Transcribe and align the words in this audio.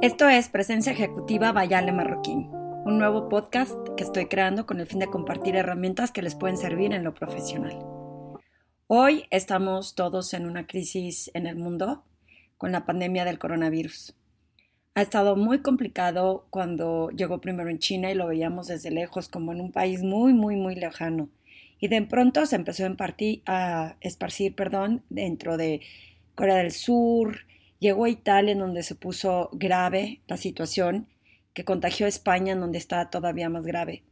Esto 0.00 0.28
es 0.28 0.48
Presencia 0.48 0.92
Ejecutiva 0.92 1.50
Bayale 1.50 1.90
Marroquín, 1.90 2.48
un 2.84 2.98
nuevo 2.98 3.28
podcast 3.28 3.74
que 3.96 4.04
estoy 4.04 4.26
creando 4.26 4.64
con 4.64 4.78
el 4.78 4.86
fin 4.86 5.00
de 5.00 5.08
compartir 5.08 5.56
herramientas 5.56 6.12
que 6.12 6.22
les 6.22 6.36
pueden 6.36 6.56
servir 6.56 6.92
en 6.92 7.02
lo 7.02 7.14
profesional. 7.14 7.76
Hoy 8.86 9.24
estamos 9.30 9.96
todos 9.96 10.34
en 10.34 10.46
una 10.46 10.68
crisis 10.68 11.32
en 11.34 11.48
el 11.48 11.56
mundo 11.56 12.04
con 12.58 12.70
la 12.70 12.86
pandemia 12.86 13.24
del 13.24 13.40
coronavirus. 13.40 14.14
Ha 14.94 15.02
estado 15.02 15.34
muy 15.34 15.62
complicado 15.62 16.46
cuando 16.50 17.10
llegó 17.10 17.40
primero 17.40 17.68
en 17.68 17.80
China 17.80 18.08
y 18.12 18.14
lo 18.14 18.28
veíamos 18.28 18.68
desde 18.68 18.92
lejos 18.92 19.28
como 19.28 19.50
en 19.50 19.60
un 19.60 19.72
país 19.72 20.04
muy, 20.04 20.32
muy, 20.32 20.54
muy 20.54 20.76
lejano. 20.76 21.28
Y 21.80 21.88
de 21.88 22.02
pronto 22.02 22.46
se 22.46 22.54
empezó 22.54 22.84
a, 22.86 22.94
a 23.46 23.96
esparcir 24.00 24.54
perdón, 24.54 25.02
dentro 25.10 25.56
de 25.56 25.80
Corea 26.36 26.58
del 26.58 26.70
Sur, 26.70 27.40
Llegó 27.78 28.04
a 28.04 28.10
Italia 28.10 28.52
en 28.52 28.58
donde 28.58 28.82
se 28.82 28.94
puso 28.94 29.50
grave 29.52 30.20
la 30.26 30.36
situación, 30.36 31.06
que 31.52 31.64
contagió 31.64 32.06
a 32.06 32.08
España 32.08 32.52
en 32.52 32.60
donde 32.60 32.78
está 32.78 33.10
todavía 33.10 33.48
más 33.48 33.64
grave. 33.64 34.02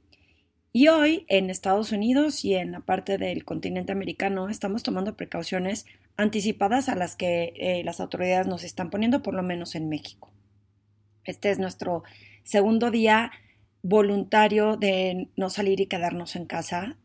Y 0.73 0.88
hoy 0.88 1.24
en 1.28 1.48
Estados 1.48 1.92
Unidos 1.92 2.45
y 2.45 2.54
en 2.54 2.73
la 2.73 2.80
parte 2.80 3.18
del 3.18 3.45
continente 3.45 3.92
americano 3.92 4.48
estamos 4.48 4.82
tomando 4.82 5.16
precauciones 5.16 5.87
anticipadas 6.16 6.88
a 6.88 6.95
las 6.95 7.16
que 7.16 7.54
eh, 7.56 7.82
las 7.84 8.00
autoridades 8.00 8.46
nos 8.46 8.62
están 8.62 8.90
poniendo, 8.90 9.23
por 9.23 9.34
lo 9.34 9.42
menos 9.42 9.74
en 9.74 9.88
México. 9.88 10.30
Este 11.24 11.51
es 11.51 11.59
nuestro 11.59 12.04
segundo 12.45 12.90
día 12.90 13.32
voluntario 13.82 14.76
de 14.76 15.28
no 15.37 15.51
salir 15.51 15.80
y 15.80 15.87
quedarnos 15.87 16.37
en 16.37 16.46
casa 16.46 16.96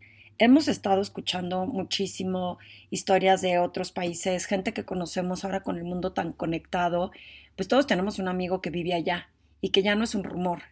hemos 0.42 0.68
estado 0.68 1.02
escuchando 1.04 1.68
muchísimo 1.68 2.58
historias 2.90 3.44
de 3.44 3.60
otros 3.60 3.92
países, 3.92 4.46
gente 4.46 4.74
que 4.74 4.86
conocemos 4.86 5.46
ahora 5.46 5.62
con 5.62 5.78
el 5.78 5.84
mundo 5.84 6.14
tan 6.14 6.34
conectado, 6.34 7.12
pues 7.56 7.68
todos 7.68 7.86
tenemos 7.86 8.18
un 8.18 8.28
amigo 8.28 8.60
que 8.60 8.72
vive 8.72 8.96
allá 8.96 9.30
y 9.62 9.70
que 9.70 9.84
ya 9.84 9.94
no 9.94 10.04
es 10.04 10.16
un 10.16 10.24
rumor, 10.24 10.64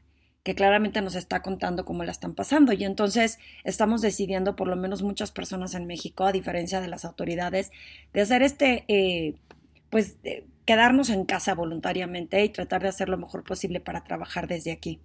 que 0.41 0.55
claramente 0.55 1.03
nos 1.03 1.13
está 1.13 1.43
contando 1.43 1.85
cómo 1.85 2.03
la 2.03 2.11
están 2.11 2.33
pasando. 2.33 2.73
Y 2.73 2.83
entonces 2.83 3.37
estamos 3.63 4.01
decidiendo, 4.01 4.55
por 4.55 4.67
lo 4.67 4.75
menos 4.75 5.03
muchas 5.03 5.31
personas 5.31 5.75
en 5.75 5.85
México, 5.85 6.25
a 6.25 6.31
diferencia 6.31 6.81
de 6.81 6.87
las 6.87 7.05
autoridades, 7.05 7.71
de 8.11 8.21
hacer 8.21 8.41
este, 8.41 8.85
eh, 8.87 9.35
pues, 9.91 10.17
quedarnos 10.65 11.11
en 11.11 11.25
casa 11.25 11.53
voluntariamente 11.53 12.43
y 12.43 12.49
tratar 12.49 12.81
de 12.81 12.87
hacer 12.87 13.07
lo 13.07 13.19
mejor 13.19 13.43
posible 13.43 13.79
para 13.79 14.03
trabajar 14.03 14.47
desde 14.47 14.71
aquí. 14.71 14.99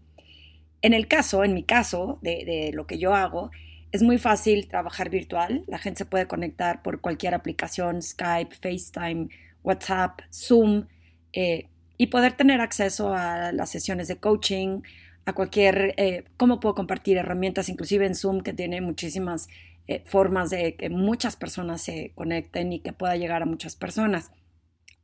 En 0.81 0.95
el 0.95 1.07
caso, 1.07 1.45
en 1.45 1.53
mi 1.53 1.65
caso, 1.65 2.19
de 2.23 2.71
lo 2.73 2.87
que 2.87 2.99
yo 2.99 3.15
hago, 3.15 3.51
es 3.95 4.03
muy 4.03 4.19
fácil 4.19 4.67
trabajar 4.67 5.09
virtual. 5.09 5.63
La 5.69 5.79
gente 5.79 5.99
se 5.99 6.05
puede 6.05 6.27
conectar 6.27 6.83
por 6.83 7.01
cualquier 7.01 7.33
aplicación, 7.33 8.03
Skype, 8.03 8.57
FaceTime, 8.57 9.29
WhatsApp, 9.63 10.21
Zoom, 10.33 10.89
eh, 11.33 11.69
y 11.97 12.09
poder 12.09 12.33
tener 12.33 12.61
acceso 12.61 13.15
a 13.15 13.53
las 13.53 13.71
sesiones 13.71 14.09
de 14.09 14.17
coaching, 14.17 14.81
a 15.27 15.33
cualquier, 15.33 15.95
eh, 15.97 16.25
cómo 16.37 16.59
puedo 16.59 16.75
compartir 16.75 17.19
herramientas, 17.19 17.69
inclusive 17.69 18.05
en 18.05 18.17
Zoom, 18.17 18.41
que 18.41 18.53
tiene 18.53 18.81
muchísimas 18.81 19.47
eh, 19.87 20.03
formas 20.07 20.51
de 20.51 20.75
que 20.75 20.91
muchas 20.91 21.37
personas 21.37 21.81
se 21.81 22.11
conecten 22.17 22.73
y 22.73 22.81
que 22.81 22.93
pueda 22.93 23.15
llegar 23.15 23.43
a 23.43 23.47
muchas 23.47 23.77
personas. 23.77 24.33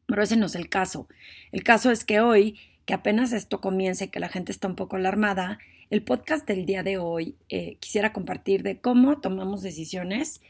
Pero 0.06 0.20
ese 0.20 0.36
no 0.36 0.46
es 0.46 0.56
el 0.56 0.68
caso. 0.68 1.06
El 1.52 1.62
caso 1.62 1.92
es 1.92 2.04
que 2.04 2.18
hoy, 2.18 2.58
que 2.86 2.94
apenas 2.94 3.30
esto 3.30 3.60
comience, 3.60 4.10
que 4.10 4.18
la 4.18 4.28
gente 4.28 4.50
está 4.50 4.66
un 4.66 4.74
poco 4.74 4.96
alarmada, 4.96 5.60
el 5.90 6.02
podcast 6.02 6.46
del 6.46 6.66
día 6.66 6.84
de 6.84 6.98
hoy 6.98 7.34
eh, 7.48 7.76
quisiera 7.80 8.12
compartir 8.12 8.62
de 8.62 8.80
cómo 8.80 9.20
tomamos 9.20 9.60
decisiones 9.60 10.40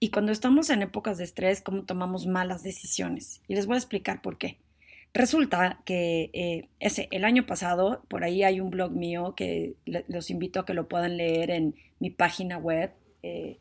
y 0.00 0.10
cuando 0.10 0.32
estamos 0.32 0.70
en 0.70 0.82
épocas 0.82 1.18
de 1.18 1.24
estrés, 1.24 1.62
cómo 1.62 1.84
tomamos 1.84 2.26
malas 2.26 2.64
decisiones. 2.64 3.40
Y 3.46 3.54
les 3.54 3.66
voy 3.66 3.74
a 3.74 3.78
explicar 3.78 4.22
por 4.22 4.38
qué. 4.38 4.58
Resulta 5.14 5.80
que 5.84 6.30
eh, 6.32 6.68
ese, 6.80 7.08
el 7.12 7.24
año 7.24 7.46
pasado, 7.46 8.02
por 8.08 8.24
ahí 8.24 8.42
hay 8.42 8.60
un 8.60 8.70
blog 8.70 8.92
mío 8.92 9.34
que 9.36 9.74
los 9.86 10.30
invito 10.30 10.60
a 10.60 10.66
que 10.66 10.74
lo 10.74 10.88
puedan 10.88 11.16
leer 11.16 11.50
en 11.50 11.74
mi 12.00 12.10
página 12.10 12.58
web, 12.58 12.92
eh. 13.22 13.58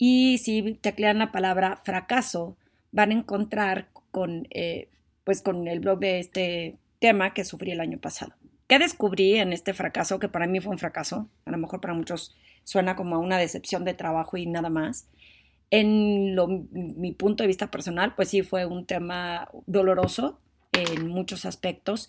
Y 0.00 0.38
si 0.38 0.74
teclean 0.74 1.18
la 1.18 1.32
palabra 1.32 1.80
fracaso, 1.84 2.56
van 2.92 3.10
a 3.10 3.14
encontrar 3.14 3.88
con, 4.12 4.46
eh, 4.50 4.88
pues 5.24 5.42
con 5.42 5.66
el 5.66 5.80
blog 5.80 5.98
de 5.98 6.20
este 6.20 6.76
tema 6.98 7.34
que 7.34 7.44
sufrí 7.44 7.72
el 7.72 7.80
año 7.80 7.98
pasado. 7.98 8.34
¿Qué 8.66 8.78
descubrí 8.78 9.36
en 9.36 9.52
este 9.52 9.72
fracaso, 9.72 10.18
que 10.18 10.28
para 10.28 10.46
mí 10.46 10.60
fue 10.60 10.72
un 10.72 10.78
fracaso? 10.78 11.28
A 11.46 11.50
lo 11.50 11.58
mejor 11.58 11.80
para 11.80 11.94
muchos 11.94 12.36
suena 12.64 12.96
como 12.96 13.18
una 13.18 13.38
decepción 13.38 13.84
de 13.84 13.94
trabajo 13.94 14.36
y 14.36 14.46
nada 14.46 14.68
más. 14.68 15.08
En 15.70 16.34
mi 16.72 17.12
punto 17.12 17.42
de 17.42 17.48
vista 17.48 17.70
personal, 17.70 18.14
pues 18.14 18.28
sí 18.28 18.42
fue 18.42 18.66
un 18.66 18.84
tema 18.84 19.48
doloroso 19.66 20.38
en 20.72 21.08
muchos 21.08 21.46
aspectos. 21.46 22.08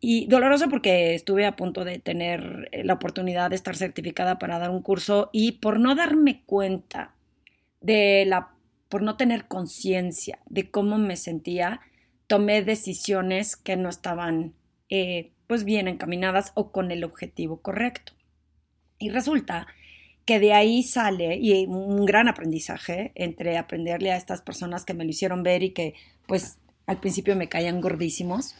Y 0.00 0.26
doloroso 0.26 0.68
porque 0.68 1.14
estuve 1.14 1.46
a 1.46 1.56
punto 1.56 1.84
de 1.84 1.98
tener 1.98 2.68
la 2.72 2.94
oportunidad 2.94 3.50
de 3.50 3.56
estar 3.56 3.76
certificada 3.76 4.38
para 4.38 4.58
dar 4.58 4.70
un 4.70 4.82
curso 4.82 5.30
y 5.32 5.52
por 5.52 5.80
no 5.80 5.94
darme 5.94 6.42
cuenta 6.44 7.14
de 7.80 8.24
la, 8.26 8.50
por 8.88 9.02
no 9.02 9.16
tener 9.16 9.46
conciencia 9.46 10.40
de 10.46 10.70
cómo 10.70 10.98
me 10.98 11.16
sentía, 11.16 11.80
tomé 12.34 12.62
decisiones 12.62 13.54
que 13.54 13.76
no 13.76 13.88
estaban 13.88 14.54
eh, 14.88 15.30
pues 15.46 15.62
bien 15.62 15.86
encaminadas 15.86 16.50
o 16.54 16.72
con 16.72 16.90
el 16.90 17.04
objetivo 17.04 17.58
correcto. 17.58 18.12
Y 18.98 19.10
resulta 19.10 19.68
que 20.24 20.40
de 20.40 20.52
ahí 20.52 20.82
sale 20.82 21.36
y 21.36 21.64
un 21.66 22.04
gran 22.04 22.26
aprendizaje 22.26 23.12
entre 23.14 23.56
aprenderle 23.56 24.10
a 24.10 24.16
estas 24.16 24.42
personas 24.42 24.84
que 24.84 24.94
me 24.94 25.04
lo 25.04 25.10
hicieron 25.10 25.44
ver 25.44 25.62
y 25.62 25.70
que 25.70 25.94
pues 26.26 26.58
al 26.86 26.98
principio 26.98 27.36
me 27.36 27.48
caían 27.48 27.80
gordísimos, 27.80 28.56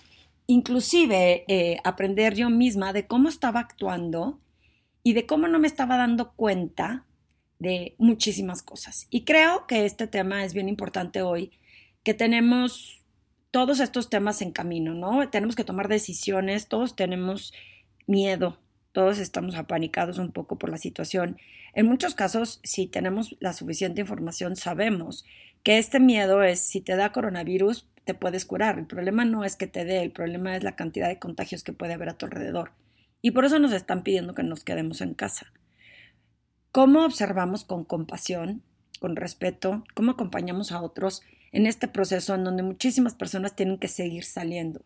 inclusive 0.46 1.44
eh, 1.48 1.78
aprender 1.82 2.36
yo 2.36 2.50
misma 2.50 2.92
de 2.92 3.08
cómo 3.08 3.28
estaba 3.28 3.58
actuando 3.58 4.38
y 5.02 5.14
de 5.14 5.26
cómo 5.26 5.48
no 5.48 5.58
me 5.58 5.66
estaba 5.66 5.96
dando 5.96 6.30
cuenta 6.34 7.06
de 7.58 7.96
muchísimas 7.98 8.62
cosas. 8.62 9.08
Y 9.10 9.24
creo 9.24 9.66
que 9.66 9.84
este 9.84 10.06
tema 10.06 10.44
es 10.44 10.54
bien 10.54 10.68
importante 10.68 11.22
hoy, 11.22 11.50
que 12.04 12.14
tenemos 12.14 13.03
todos 13.54 13.78
estos 13.78 14.10
temas 14.10 14.42
en 14.42 14.50
camino, 14.50 14.94
¿no? 14.94 15.31
Tenemos 15.31 15.54
que 15.54 15.62
tomar 15.62 15.87
decisiones, 15.87 16.66
todos 16.66 16.97
tenemos 16.97 17.53
miedo, 18.09 18.59
todos 18.91 19.20
estamos 19.20 19.54
apanicados 19.54 20.19
un 20.19 20.32
poco 20.32 20.59
por 20.59 20.70
la 20.70 20.76
situación. 20.76 21.37
En 21.72 21.87
muchos 21.87 22.16
casos, 22.16 22.59
si 22.64 22.88
tenemos 22.88 23.37
la 23.38 23.53
suficiente 23.53 24.00
información, 24.00 24.56
sabemos 24.56 25.25
que 25.62 25.78
este 25.78 26.00
miedo 26.00 26.43
es, 26.43 26.59
si 26.59 26.81
te 26.81 26.97
da 26.97 27.12
coronavirus, 27.12 27.87
te 28.03 28.14
puedes 28.14 28.44
curar. 28.44 28.76
El 28.76 28.87
problema 28.87 29.25
no 29.25 29.44
es 29.44 29.54
que 29.54 29.69
te 29.69 29.84
dé, 29.84 30.03
el 30.03 30.10
problema 30.10 30.56
es 30.56 30.64
la 30.64 30.75
cantidad 30.75 31.06
de 31.06 31.20
contagios 31.20 31.62
que 31.62 31.72
puede 31.72 31.94
haber 31.94 32.09
a 32.09 32.19
tu 32.19 32.26
alrededor. 32.26 32.72
Y 33.22 33.31
por 33.31 33.44
eso 33.44 33.60
nos 33.60 33.72
están 33.72 34.03
pidiendo 34.03 34.34
que 34.34 34.43
nos 34.43 34.64
quedemos 34.64 35.00
en 35.00 35.14
casa. 35.14 35.53
¿Cómo 36.72 37.04
observamos 37.04 37.62
con 37.62 37.84
compasión, 37.84 38.64
con 38.98 39.14
respeto, 39.14 39.84
cómo 39.94 40.10
acompañamos 40.10 40.72
a 40.72 40.82
otros 40.82 41.22
en 41.54 41.69
este 41.69 41.87
proceso 41.87 42.34
en 42.34 42.42
donde 42.42 42.65
muchísimas 42.65 43.15
personas 43.15 43.54
tienen 43.54 43.78
que 43.78 43.87
seguir 43.87 44.25
saliendo. 44.25 44.84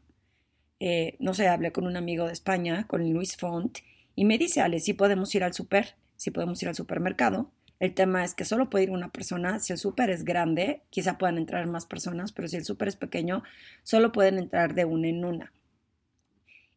Eh, 0.80 1.16
no 1.18 1.32
sé, 1.32 1.48
hablé 1.48 1.72
con 1.72 1.86
un 1.86 1.96
amigo 1.96 2.26
de 2.26 2.34
España, 2.34 2.86
con 2.86 3.10
Luis 3.10 3.38
Font, 3.38 3.78
y 4.14 4.26
me 4.26 4.36
dice, 4.36 4.60
Ale, 4.60 4.78
sí 4.78 4.92
podemos 4.92 5.34
ir 5.34 5.44
al 5.44 5.54
súper, 5.54 5.96
sí 6.16 6.30
podemos 6.30 6.62
ir 6.62 6.68
al 6.68 6.74
supermercado. 6.74 7.50
El 7.80 7.94
tema 7.94 8.22
es 8.22 8.34
que 8.34 8.44
solo 8.44 8.68
puede 8.68 8.84
ir 8.84 8.90
una 8.90 9.10
persona. 9.10 9.60
Si 9.60 9.72
el 9.72 9.78
súper 9.78 10.10
es 10.10 10.24
grande, 10.24 10.82
quizá 10.90 11.16
puedan 11.16 11.38
entrar 11.38 11.66
más 11.68 11.86
personas, 11.86 12.32
pero 12.32 12.48
si 12.48 12.56
el 12.56 12.66
súper 12.66 12.88
es 12.88 12.96
pequeño, 12.96 13.42
solo 13.82 14.12
pueden 14.12 14.36
entrar 14.36 14.74
de 14.74 14.84
una 14.84 15.08
en 15.08 15.24
una. 15.24 15.52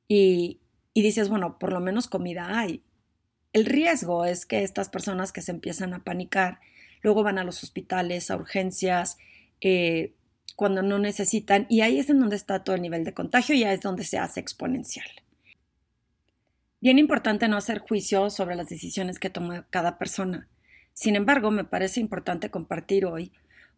Y, 0.07 0.61
y 0.93 1.01
dices, 1.01 1.27
bueno, 1.27 1.59
por 1.59 1.73
lo 1.73 1.81
menos 1.81 2.07
comida 2.07 2.57
hay. 2.59 2.81
El 3.51 3.65
riesgo 3.65 4.23
es 4.23 4.45
que 4.45 4.63
estas 4.63 4.87
personas 4.87 5.33
que 5.33 5.41
se 5.41 5.51
empiezan 5.51 5.93
a 5.93 6.05
panicar, 6.05 6.61
luego 7.01 7.23
van 7.23 7.39
a 7.39 7.43
los 7.43 7.61
hospitales, 7.61 8.31
a 8.31 8.37
urgencias, 8.37 9.17
eh, 9.61 10.15
cuando 10.55 10.81
no 10.81 10.99
necesitan 10.99 11.65
y 11.69 11.81
ahí 11.81 11.99
es 11.99 12.09
en 12.09 12.19
donde 12.19 12.35
está 12.35 12.63
todo 12.63 12.75
el 12.75 12.81
nivel 12.81 13.03
de 13.03 13.13
contagio 13.13 13.55
y 13.55 13.61
ya 13.61 13.73
es 13.73 13.81
donde 13.81 14.03
se 14.03 14.17
hace 14.17 14.39
exponencial. 14.39 15.07
Bien 16.81 16.97
importante 16.97 17.47
no 17.47 17.57
hacer 17.57 17.79
juicio 17.79 18.29
sobre 18.29 18.55
las 18.55 18.67
decisiones 18.67 19.19
que 19.19 19.29
toma 19.29 19.67
cada 19.69 19.97
persona. 19.99 20.47
Sin 20.93 21.15
embargo, 21.15 21.51
me 21.51 21.63
parece 21.63 21.99
importante 21.99 22.49
compartir 22.49 23.05
hoy, 23.05 23.31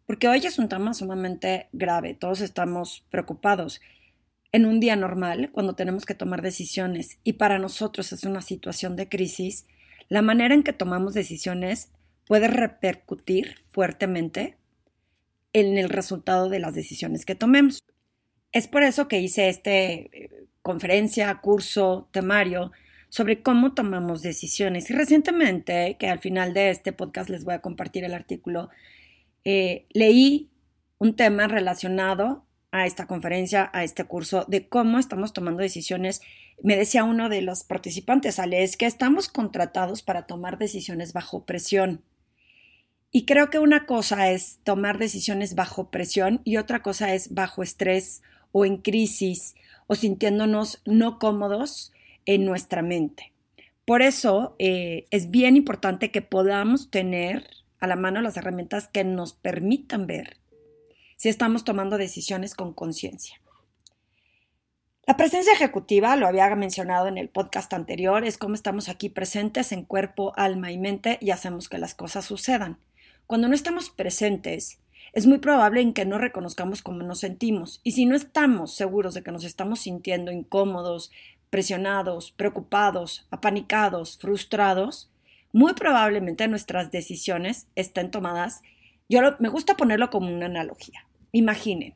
porque 0.06 0.26
hoy 0.28 0.38
es 0.44 0.58
un 0.58 0.68
tema 0.68 0.94
sumamente 0.94 1.68
grave, 1.72 2.14
todos 2.14 2.40
estamos 2.40 3.04
preocupados. 3.10 3.80
En 4.52 4.66
un 4.66 4.80
día 4.80 4.96
normal, 4.96 5.50
cuando 5.52 5.74
tenemos 5.74 6.06
que 6.06 6.14
tomar 6.14 6.40
decisiones 6.40 7.18
y 7.24 7.34
para 7.34 7.58
nosotros 7.58 8.12
es 8.12 8.24
una 8.24 8.40
situación 8.40 8.96
de 8.96 9.08
crisis, 9.08 9.66
la 10.08 10.22
manera 10.22 10.54
en 10.54 10.62
que 10.62 10.72
tomamos 10.72 11.14
decisiones 11.14 11.90
puede 12.26 12.48
repercutir 12.48 13.56
fuertemente 13.70 14.56
en 15.54 15.78
el 15.78 15.88
resultado 15.88 16.50
de 16.50 16.58
las 16.58 16.74
decisiones 16.74 17.24
que 17.24 17.34
tomemos. 17.34 17.82
Es 18.52 18.68
por 18.68 18.82
eso 18.82 19.08
que 19.08 19.20
hice 19.20 19.48
este 19.48 20.24
eh, 20.24 20.46
conferencia, 20.60 21.34
curso, 21.40 22.08
temario 22.12 22.72
sobre 23.08 23.42
cómo 23.42 23.74
tomamos 23.74 24.22
decisiones. 24.22 24.90
Y 24.90 24.94
recientemente, 24.94 25.96
que 25.98 26.08
al 26.08 26.18
final 26.18 26.52
de 26.52 26.70
este 26.70 26.92
podcast 26.92 27.30
les 27.30 27.44
voy 27.44 27.54
a 27.54 27.60
compartir 27.60 28.04
el 28.04 28.12
artículo, 28.12 28.68
eh, 29.44 29.86
leí 29.90 30.50
un 30.98 31.14
tema 31.14 31.46
relacionado 31.46 32.44
a 32.72 32.86
esta 32.86 33.06
conferencia, 33.06 33.70
a 33.72 33.84
este 33.84 34.04
curso, 34.04 34.44
de 34.48 34.68
cómo 34.68 34.98
estamos 34.98 35.32
tomando 35.32 35.62
decisiones. 35.62 36.22
Me 36.60 36.76
decía 36.76 37.04
uno 37.04 37.28
de 37.28 37.42
los 37.42 37.62
participantes, 37.62 38.40
Ale, 38.40 38.64
es 38.64 38.76
que 38.76 38.86
estamos 38.86 39.28
contratados 39.28 40.02
para 40.02 40.26
tomar 40.26 40.58
decisiones 40.58 41.12
bajo 41.12 41.44
presión. 41.44 42.02
Y 43.16 43.26
creo 43.26 43.48
que 43.48 43.60
una 43.60 43.86
cosa 43.86 44.32
es 44.32 44.58
tomar 44.64 44.98
decisiones 44.98 45.54
bajo 45.54 45.88
presión 45.88 46.40
y 46.42 46.56
otra 46.56 46.82
cosa 46.82 47.14
es 47.14 47.32
bajo 47.32 47.62
estrés 47.62 48.22
o 48.50 48.64
en 48.64 48.78
crisis 48.78 49.54
o 49.86 49.94
sintiéndonos 49.94 50.82
no 50.84 51.20
cómodos 51.20 51.92
en 52.26 52.44
nuestra 52.44 52.82
mente. 52.82 53.32
Por 53.84 54.02
eso 54.02 54.56
eh, 54.58 55.06
es 55.12 55.30
bien 55.30 55.56
importante 55.56 56.10
que 56.10 56.22
podamos 56.22 56.90
tener 56.90 57.48
a 57.78 57.86
la 57.86 57.94
mano 57.94 58.20
las 58.20 58.36
herramientas 58.36 58.88
que 58.88 59.04
nos 59.04 59.32
permitan 59.32 60.08
ver 60.08 60.38
si 61.16 61.28
estamos 61.28 61.62
tomando 61.62 61.98
decisiones 61.98 62.56
con 62.56 62.72
conciencia. 62.74 63.40
La 65.06 65.16
presencia 65.16 65.52
ejecutiva, 65.52 66.16
lo 66.16 66.26
había 66.26 66.52
mencionado 66.56 67.06
en 67.06 67.18
el 67.18 67.28
podcast 67.28 67.72
anterior, 67.74 68.24
es 68.24 68.38
cómo 68.38 68.56
estamos 68.56 68.88
aquí 68.88 69.08
presentes 69.08 69.70
en 69.70 69.84
cuerpo, 69.84 70.32
alma 70.34 70.72
y 70.72 70.78
mente 70.78 71.18
y 71.20 71.30
hacemos 71.30 71.68
que 71.68 71.78
las 71.78 71.94
cosas 71.94 72.24
sucedan. 72.24 72.80
Cuando 73.26 73.48
no 73.48 73.54
estamos 73.54 73.90
presentes, 73.90 74.80
es 75.12 75.26
muy 75.26 75.38
probable 75.38 75.80
en 75.80 75.94
que 75.94 76.04
no 76.04 76.18
reconozcamos 76.18 76.82
cómo 76.82 77.02
nos 77.02 77.20
sentimos. 77.20 77.80
Y 77.84 77.92
si 77.92 78.04
no 78.04 78.16
estamos 78.16 78.74
seguros 78.74 79.14
de 79.14 79.22
que 79.22 79.32
nos 79.32 79.44
estamos 79.44 79.80
sintiendo 79.80 80.32
incómodos, 80.32 81.10
presionados, 81.50 82.32
preocupados, 82.32 83.26
apanicados, 83.30 84.18
frustrados, 84.18 85.12
muy 85.52 85.74
probablemente 85.74 86.48
nuestras 86.48 86.90
decisiones 86.90 87.68
estén 87.76 88.10
tomadas. 88.10 88.62
Yo 89.08 89.20
me 89.38 89.48
gusta 89.48 89.76
ponerlo 89.76 90.10
como 90.10 90.34
una 90.34 90.46
analogía. 90.46 91.06
Imaginen 91.30 91.94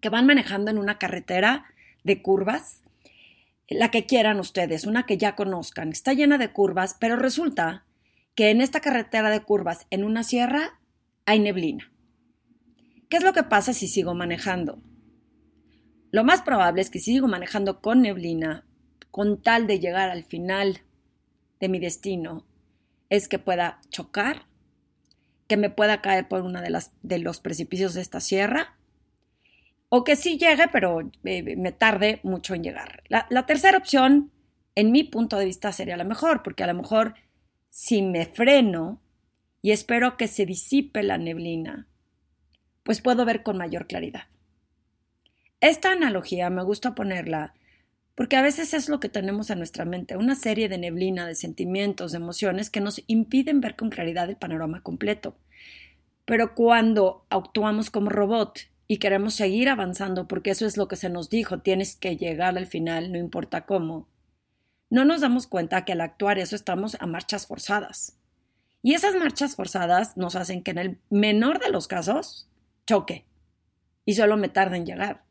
que 0.00 0.08
van 0.08 0.24
manejando 0.24 0.70
en 0.70 0.78
una 0.78 0.96
carretera 0.96 1.66
de 2.04 2.22
curvas, 2.22 2.80
la 3.68 3.90
que 3.90 4.06
quieran 4.06 4.40
ustedes, 4.40 4.86
una 4.86 5.04
que 5.04 5.18
ya 5.18 5.36
conozcan, 5.36 5.90
está 5.90 6.14
llena 6.14 6.38
de 6.38 6.52
curvas, 6.52 6.96
pero 6.98 7.16
resulta 7.16 7.84
que 8.34 8.50
en 8.50 8.60
esta 8.60 8.80
carretera 8.80 9.30
de 9.30 9.42
curvas, 9.42 9.86
en 9.90 10.04
una 10.04 10.22
sierra, 10.22 10.80
hay 11.26 11.40
neblina. 11.40 11.92
¿Qué 13.08 13.16
es 13.16 13.24
lo 13.24 13.32
que 13.32 13.42
pasa 13.42 13.72
si 13.72 13.88
sigo 13.88 14.14
manejando? 14.14 14.80
Lo 16.12 16.24
más 16.24 16.42
probable 16.42 16.80
es 16.80 16.90
que 16.90 16.98
si 16.98 17.12
sigo 17.12 17.28
manejando 17.28 17.80
con 17.80 18.02
neblina, 18.02 18.64
con 19.10 19.42
tal 19.42 19.66
de 19.66 19.80
llegar 19.80 20.10
al 20.10 20.24
final 20.24 20.80
de 21.58 21.68
mi 21.68 21.78
destino, 21.78 22.46
es 23.08 23.28
que 23.28 23.38
pueda 23.38 23.80
chocar, 23.90 24.46
que 25.48 25.56
me 25.56 25.70
pueda 25.70 26.00
caer 26.00 26.28
por 26.28 26.42
una 26.42 26.62
de, 26.62 26.76
de 27.02 27.18
los 27.18 27.40
precipicios 27.40 27.94
de 27.94 28.00
esta 28.00 28.20
sierra, 28.20 28.76
o 29.88 30.04
que 30.04 30.14
sí 30.14 30.38
llegue, 30.38 30.68
pero 30.68 31.00
eh, 31.24 31.56
me 31.56 31.72
tarde 31.72 32.20
mucho 32.22 32.54
en 32.54 32.62
llegar. 32.62 33.02
La, 33.08 33.26
la 33.28 33.46
tercera 33.46 33.76
opción, 33.76 34.30
en 34.76 34.92
mi 34.92 35.02
punto 35.02 35.36
de 35.36 35.46
vista, 35.46 35.72
sería 35.72 35.96
la 35.96 36.04
mejor, 36.04 36.44
porque 36.44 36.62
a 36.62 36.68
lo 36.68 36.74
mejor 36.74 37.14
si 37.70 38.02
me 38.02 38.26
freno 38.26 39.00
y 39.62 39.70
espero 39.70 40.16
que 40.16 40.28
se 40.28 40.44
disipe 40.44 41.02
la 41.02 41.18
neblina, 41.18 41.86
pues 42.82 43.00
puedo 43.00 43.24
ver 43.24 43.42
con 43.42 43.56
mayor 43.56 43.86
claridad. 43.86 44.24
Esta 45.60 45.92
analogía 45.92 46.50
me 46.50 46.62
gusta 46.62 46.94
ponerla 46.94 47.54
porque 48.14 48.36
a 48.36 48.42
veces 48.42 48.74
es 48.74 48.88
lo 48.88 49.00
que 49.00 49.08
tenemos 49.08 49.48
en 49.48 49.58
nuestra 49.58 49.84
mente, 49.84 50.16
una 50.16 50.34
serie 50.34 50.68
de 50.68 50.76
neblina 50.76 51.26
de 51.26 51.34
sentimientos, 51.34 52.12
de 52.12 52.18
emociones 52.18 52.68
que 52.68 52.80
nos 52.80 53.02
impiden 53.06 53.60
ver 53.60 53.76
con 53.76 53.88
claridad 53.88 54.28
el 54.28 54.36
panorama 54.36 54.82
completo. 54.82 55.36
Pero 56.26 56.54
cuando 56.54 57.24
actuamos 57.30 57.90
como 57.90 58.10
robot 58.10 58.58
y 58.88 58.98
queremos 58.98 59.34
seguir 59.34 59.68
avanzando 59.68 60.28
porque 60.28 60.50
eso 60.50 60.66
es 60.66 60.76
lo 60.76 60.86
que 60.86 60.96
se 60.96 61.08
nos 61.08 61.30
dijo, 61.30 61.60
tienes 61.60 61.96
que 61.96 62.16
llegar 62.16 62.58
al 62.58 62.66
final, 62.66 63.10
no 63.12 63.18
importa 63.18 63.64
cómo, 63.64 64.06
no 64.90 65.04
nos 65.04 65.20
damos 65.20 65.46
cuenta 65.46 65.84
que 65.84 65.92
al 65.92 66.00
actuar 66.00 66.38
eso 66.38 66.56
estamos 66.56 66.96
a 67.00 67.06
marchas 67.06 67.46
forzadas. 67.46 68.18
Y 68.82 68.94
esas 68.94 69.14
marchas 69.14 69.54
forzadas 69.54 70.16
nos 70.16 70.36
hacen 70.36 70.62
que 70.62 70.72
en 70.72 70.78
el 70.78 70.98
menor 71.10 71.60
de 71.60 71.70
los 71.70 71.86
casos 71.86 72.48
choque 72.86 73.24
y 74.04 74.14
solo 74.14 74.36
me 74.36 74.48
tarde 74.48 74.76
en 74.76 74.86
llegar. 74.86 75.22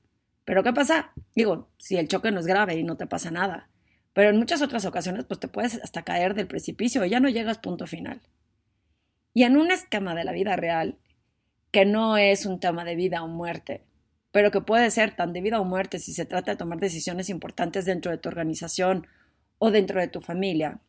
Pero 0.46 0.64
¿qué 0.64 0.72
pasa? 0.72 1.12
Digo, 1.36 1.70
si 1.78 1.98
el 1.98 2.08
choque 2.08 2.32
no 2.32 2.40
es 2.40 2.48
grave 2.48 2.76
y 2.76 2.84
no 2.84 2.96
te 2.96 3.06
pasa 3.06 3.32
nada. 3.32 3.70
Pero 4.14 4.30
en 4.30 4.38
muchas 4.38 4.62
otras 4.62 4.86
ocasiones, 4.86 5.26
pues 5.26 5.40
te 5.40 5.48
puedes 5.48 5.76
hasta 5.84 6.04
caer 6.04 6.34
del 6.34 6.48
precipicio 6.48 7.04
y 7.06 7.10
ya 7.10 7.20
no 7.20 7.30
llegas 7.30 7.58
punto 7.58 7.86
final. 7.86 8.22
Y 9.34 9.44
en 9.44 9.58
un 9.58 9.72
esquema 9.72 10.16
de 10.16 10.24
la 10.24 10.32
vida 10.32 10.56
real, 10.56 10.98
que 11.72 11.86
no 11.86 12.18
es 12.18 12.46
un 12.46 12.60
tema 12.60 12.84
de 12.84 12.96
vida 12.96 13.24
o 13.24 13.28
muerte, 13.28 13.84
pero 14.32 14.52
que 14.52 14.62
puede 14.62 14.90
ser 14.92 15.16
tan 15.16 15.34
de 15.34 15.42
vida 15.42 15.60
o 15.60 15.66
muerte 15.66 16.00
si 16.00 16.14
se 16.14 16.26
trata 16.26 16.52
de 16.52 16.58
tomar 16.58 16.80
decisiones 16.80 17.30
importantes 17.30 17.86
dentro 17.86 18.12
de 18.12 18.18
tu 18.18 18.30
organización 18.30 19.08
o 19.60 19.72
dentro 19.72 20.00
de 20.00 20.08
tu 20.08 20.22
familia, 20.22 20.80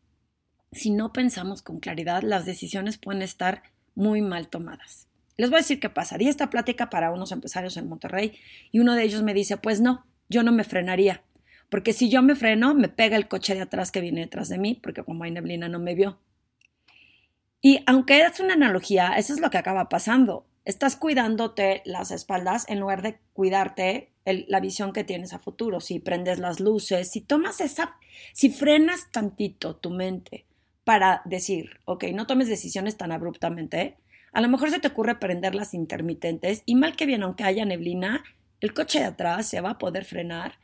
si 0.73 0.91
no 0.91 1.13
pensamos 1.13 1.63
con 1.63 1.81
claridad, 1.81 2.23
las 2.23 2.47
decisiones 2.47 2.97
pueden 2.97 3.23
estar 3.23 3.63
muy 3.95 4.23
mal 4.23 4.49
tomadas. 4.49 5.09
Les 5.37 5.51
voy 5.51 5.59
a 5.59 5.63
decir 5.63 5.81
qué 5.81 5.91
pasa. 5.91 6.17
Di 6.17 6.29
esta 6.29 6.51
plática 6.51 6.91
para 6.91 7.13
unos 7.13 7.33
empresarios 7.33 7.77
en 7.77 7.89
Monterrey 7.89 8.35
y 8.73 8.79
uno 8.79 8.95
de 8.95 9.03
ellos 9.03 9.23
me 9.23 9.35
dice, 9.35 9.57
pues 9.57 9.81
no, 9.81 10.07
yo 10.29 10.43
no 10.43 10.53
me 10.53 10.65
frenaría, 10.65 11.23
porque 11.71 11.93
si 11.93 12.11
yo 12.11 12.21
me 12.23 12.35
freno, 12.35 12.75
me 12.75 12.89
pega 12.89 13.17
el 13.17 13.29
coche 13.29 13.55
de 13.55 13.63
atrás 13.63 13.93
que 13.93 14.01
viene 14.01 14.21
detrás 14.21 14.49
de 14.49 14.59
mí, 14.59 14.79
porque 14.83 15.05
como 15.05 15.25
hay 15.25 15.31
neblina 15.31 15.69
no 15.69 15.79
me 15.79 15.95
vio. 15.95 16.19
Y 17.63 17.83
aunque 17.87 18.21
es 18.23 18.41
una 18.41 18.55
analogía, 18.55 19.15
eso 19.17 19.33
es 19.33 19.41
lo 19.41 19.51
que 19.51 19.59
acaba 19.59 19.89
pasando. 19.89 20.47
Estás 20.71 20.95
cuidándote 20.95 21.83
las 21.85 22.13
espaldas 22.13 22.65
en 22.69 22.79
lugar 22.79 23.03
de 23.03 23.19
cuidarte 23.33 24.13
la 24.25 24.61
visión 24.61 24.93
que 24.93 25.03
tienes 25.03 25.33
a 25.33 25.41
futuro. 25.41 25.81
Si 25.81 25.99
prendes 25.99 26.39
las 26.39 26.61
luces, 26.61 27.11
si 27.11 27.21
tomas 27.21 27.61
esa, 27.61 27.97
si 28.33 28.51
frenas 28.51 29.11
tantito 29.11 29.75
tu 29.75 29.91
mente 29.91 30.47
para 30.85 31.23
decir, 31.25 31.81
ok, 31.87 32.05
no 32.15 32.29
tomes 32.29 32.47
decisiones 32.47 32.97
tan 32.97 33.11
abruptamente, 33.11 33.97
a 34.33 34.41
lo 34.41 34.49
mejor 34.49 34.71
se 34.71 34.79
te 34.79 34.87
ocurre 34.87 35.19
prender 35.19 35.57
las 35.57 35.75
intermitentes 35.75 36.63
y 36.67 36.77
mal 36.77 36.95
que 36.95 37.05
bien, 37.05 37.25
aunque 37.25 37.43
haya 37.43 37.65
neblina, 37.65 38.23
el 38.61 38.73
coche 38.73 39.01
de 39.01 39.07
atrás 39.07 39.49
se 39.49 39.61
va 39.61 39.71
a 39.71 39.79
poder 39.79 40.05
frenar 40.05 40.61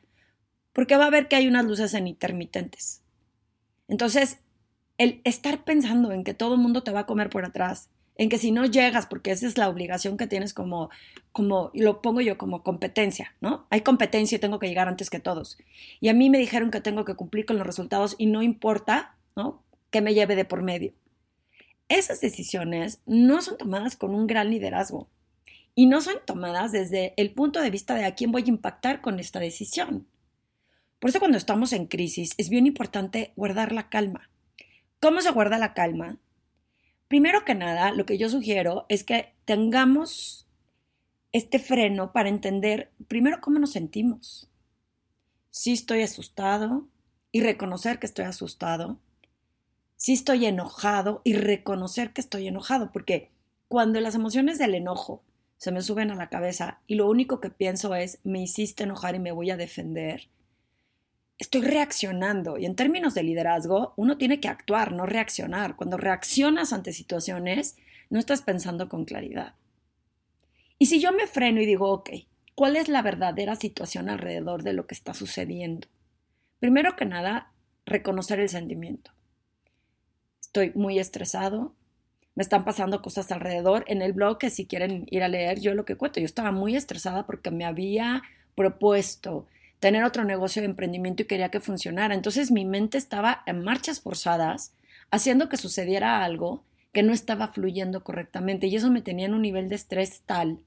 porque 0.72 0.96
va 0.96 1.06
a 1.06 1.10
ver 1.10 1.26
que 1.26 1.34
hay 1.34 1.48
unas 1.48 1.64
luces 1.64 1.94
en 1.94 2.06
intermitentes. 2.06 3.02
Entonces, 3.88 4.38
el 4.98 5.20
estar 5.24 5.64
pensando 5.64 6.12
en 6.12 6.22
que 6.22 6.32
todo 6.32 6.54
el 6.54 6.60
mundo 6.60 6.84
te 6.84 6.92
va 6.92 7.00
a 7.00 7.06
comer 7.06 7.28
por 7.28 7.44
atrás, 7.44 7.90
en 8.18 8.28
que 8.28 8.38
si 8.38 8.50
no 8.50 8.64
llegas, 8.64 9.06
porque 9.06 9.30
esa 9.30 9.46
es 9.46 9.58
la 9.58 9.68
obligación 9.68 10.16
que 10.16 10.26
tienes 10.26 10.54
como, 10.54 10.90
como, 11.32 11.70
lo 11.74 12.02
pongo 12.02 12.20
yo 12.20 12.38
como 12.38 12.62
competencia, 12.62 13.34
¿no? 13.40 13.66
Hay 13.70 13.82
competencia 13.82 14.36
y 14.36 14.38
tengo 14.38 14.58
que 14.58 14.68
llegar 14.68 14.88
antes 14.88 15.10
que 15.10 15.20
todos. 15.20 15.58
Y 16.00 16.08
a 16.08 16.14
mí 16.14 16.30
me 16.30 16.38
dijeron 16.38 16.70
que 16.70 16.80
tengo 16.80 17.04
que 17.04 17.14
cumplir 17.14 17.46
con 17.46 17.58
los 17.58 17.66
resultados 17.66 18.14
y 18.18 18.26
no 18.26 18.42
importa, 18.42 19.16
¿no? 19.36 19.62
Que 19.90 20.00
me 20.00 20.14
lleve 20.14 20.36
de 20.36 20.44
por 20.44 20.62
medio 20.62 20.94
esas 21.88 22.20
decisiones 22.20 23.00
no 23.06 23.40
son 23.42 23.58
tomadas 23.58 23.96
con 23.96 24.14
un 24.14 24.26
gran 24.26 24.50
liderazgo 24.50 25.08
y 25.74 25.86
no 25.86 26.00
son 26.00 26.16
tomadas 26.24 26.72
desde 26.72 27.14
el 27.16 27.32
punto 27.32 27.60
de 27.60 27.70
vista 27.70 27.94
de 27.94 28.04
a 28.04 28.14
quién 28.14 28.32
voy 28.32 28.42
a 28.42 28.48
impactar 28.48 29.00
con 29.00 29.20
esta 29.20 29.38
decisión. 29.38 30.06
Por 30.98 31.10
eso 31.10 31.18
cuando 31.18 31.38
estamos 31.38 31.72
en 31.72 31.86
crisis 31.86 32.34
es 32.38 32.48
bien 32.48 32.66
importante 32.66 33.32
guardar 33.36 33.72
la 33.72 33.88
calma. 33.88 34.30
¿Cómo 35.00 35.20
se 35.20 35.30
guarda 35.30 35.58
la 35.58 35.74
calma? 35.74 36.18
Primero 37.08 37.44
que 37.44 37.54
nada, 37.54 37.92
lo 37.92 38.04
que 38.04 38.18
yo 38.18 38.28
sugiero 38.28 38.86
es 38.88 39.04
que 39.04 39.32
tengamos 39.44 40.46
este 41.32 41.58
freno 41.58 42.12
para 42.12 42.28
entender 42.28 42.90
primero 43.08 43.40
cómo 43.40 43.58
nos 43.58 43.72
sentimos. 43.72 44.48
Si 45.50 45.72
estoy 45.72 46.02
asustado 46.02 46.88
y 47.30 47.42
reconocer 47.42 47.98
que 47.98 48.06
estoy 48.06 48.24
asustado, 48.24 48.98
si 49.96 50.12
estoy 50.12 50.46
enojado 50.46 51.20
y 51.24 51.34
reconocer 51.34 52.12
que 52.12 52.20
estoy 52.20 52.48
enojado, 52.48 52.90
porque 52.90 53.30
cuando 53.68 54.00
las 54.00 54.14
emociones 54.14 54.58
del 54.58 54.74
enojo 54.74 55.22
se 55.58 55.72
me 55.72 55.82
suben 55.82 56.10
a 56.10 56.16
la 56.16 56.28
cabeza 56.28 56.80
y 56.86 56.96
lo 56.96 57.08
único 57.08 57.40
que 57.40 57.50
pienso 57.50 57.94
es 57.94 58.18
me 58.24 58.42
hiciste 58.42 58.84
enojar 58.84 59.14
y 59.14 59.20
me 59.20 59.32
voy 59.32 59.50
a 59.50 59.56
defender, 59.56 60.28
estoy 61.38 61.62
reaccionando. 61.62 62.58
Y 62.58 62.66
en 62.66 62.76
términos 62.76 63.14
de 63.14 63.22
liderazgo, 63.22 63.94
uno 63.96 64.16
tiene 64.18 64.40
que 64.40 64.48
actuar, 64.48 64.92
no 64.92 65.06
reaccionar. 65.06 65.76
Cuando 65.76 65.96
reaccionas 65.96 66.72
ante 66.72 66.92
situaciones, 66.92 67.76
no 68.10 68.18
estás 68.18 68.42
pensando 68.42 68.88
con 68.88 69.04
claridad. 69.04 69.54
Y 70.78 70.86
si 70.86 71.00
yo 71.00 71.12
me 71.12 71.26
freno 71.26 71.60
y 71.60 71.66
digo, 71.66 71.90
ok, 71.90 72.10
¿cuál 72.54 72.76
es 72.76 72.88
la 72.88 73.02
verdadera 73.02 73.56
situación 73.56 74.08
alrededor 74.08 74.62
de 74.62 74.72
lo 74.72 74.86
que 74.86 74.94
está 74.94 75.14
sucediendo? 75.14 75.88
Primero 76.60 76.96
que 76.96 77.06
nada, 77.06 77.52
reconocer 77.84 78.40
el 78.40 78.48
sentimiento 78.48 79.16
estoy 80.56 80.72
muy 80.74 80.98
estresado, 80.98 81.74
me 82.34 82.42
están 82.42 82.64
pasando 82.64 83.02
cosas 83.02 83.30
alrededor. 83.30 83.84
En 83.88 84.00
el 84.00 84.14
blog, 84.14 84.38
que 84.38 84.48
si 84.48 84.66
quieren 84.66 85.06
ir 85.10 85.22
a 85.22 85.28
leer, 85.28 85.60
yo 85.60 85.74
lo 85.74 85.84
que 85.84 85.96
cuento, 85.96 86.18
yo 86.18 86.24
estaba 86.24 86.50
muy 86.50 86.76
estresada 86.76 87.26
porque 87.26 87.50
me 87.50 87.66
había 87.66 88.22
propuesto 88.54 89.46
tener 89.80 90.04
otro 90.04 90.24
negocio 90.24 90.62
de 90.62 90.66
emprendimiento 90.66 91.22
y 91.22 91.26
quería 91.26 91.50
que 91.50 91.60
funcionara. 91.60 92.14
Entonces 92.14 92.50
mi 92.50 92.64
mente 92.64 92.98
estaba 92.98 93.42
en 93.46 93.62
marchas 93.62 94.00
forzadas, 94.00 94.74
haciendo 95.10 95.48
que 95.48 95.56
sucediera 95.56 96.24
algo 96.24 96.64
que 96.92 97.02
no 97.02 97.12
estaba 97.12 97.48
fluyendo 97.48 98.02
correctamente 98.02 98.66
y 98.66 98.76
eso 98.76 98.90
me 98.90 99.02
tenía 99.02 99.26
en 99.26 99.34
un 99.34 99.42
nivel 99.42 99.68
de 99.68 99.74
estrés 99.76 100.22
tal 100.24 100.60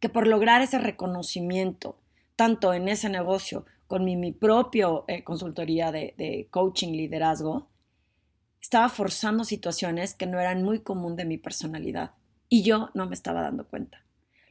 que 0.00 0.08
por 0.08 0.26
lograr 0.26 0.60
ese 0.60 0.78
reconocimiento, 0.78 1.98
tanto 2.36 2.74
en 2.74 2.88
ese 2.88 3.08
negocio 3.08 3.64
con 3.86 4.04
mi, 4.04 4.16
mi 4.16 4.32
propio 4.32 5.04
eh, 5.08 5.24
consultoría 5.24 5.92
de, 5.92 6.14
de 6.18 6.48
coaching, 6.50 6.92
liderazgo, 6.92 7.68
estaba 8.60 8.88
forzando 8.88 9.44
situaciones 9.44 10.14
que 10.14 10.26
no 10.26 10.40
eran 10.40 10.62
muy 10.62 10.80
común 10.80 11.16
de 11.16 11.24
mi 11.24 11.38
personalidad 11.38 12.10
y 12.48 12.62
yo 12.62 12.90
no 12.94 13.06
me 13.06 13.14
estaba 13.14 13.42
dando 13.42 13.66
cuenta. 13.66 14.04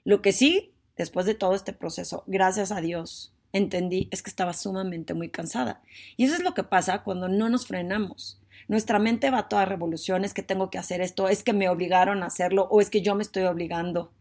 Lo 0.03 0.21
que 0.21 0.31
sí, 0.31 0.72
después 0.97 1.25
de 1.25 1.35
todo 1.35 1.55
este 1.55 1.73
proceso, 1.73 2.23
gracias 2.27 2.71
a 2.71 2.81
Dios, 2.81 3.33
entendí 3.51 4.09
es 4.11 4.23
que 4.23 4.29
estaba 4.29 4.53
sumamente 4.53 5.13
muy 5.13 5.29
cansada. 5.29 5.81
Y 6.17 6.25
eso 6.25 6.35
es 6.35 6.43
lo 6.43 6.53
que 6.53 6.63
pasa 6.63 7.03
cuando 7.03 7.29
no 7.29 7.49
nos 7.49 7.67
frenamos. 7.67 8.41
Nuestra 8.67 8.99
mente 8.99 9.29
va 9.29 9.39
a 9.39 9.49
todas 9.49 9.67
revoluciones, 9.67 10.33
que 10.33 10.43
tengo 10.43 10.69
que 10.69 10.77
hacer 10.77 11.01
esto, 11.01 11.29
es 11.29 11.43
que 11.43 11.53
me 11.53 11.69
obligaron 11.69 12.23
a 12.23 12.27
hacerlo 12.27 12.67
o 12.71 12.81
es 12.81 12.89
que 12.89 13.01
yo 13.01 13.15
me 13.15 13.23
estoy 13.23 13.43
obligando 13.43 14.11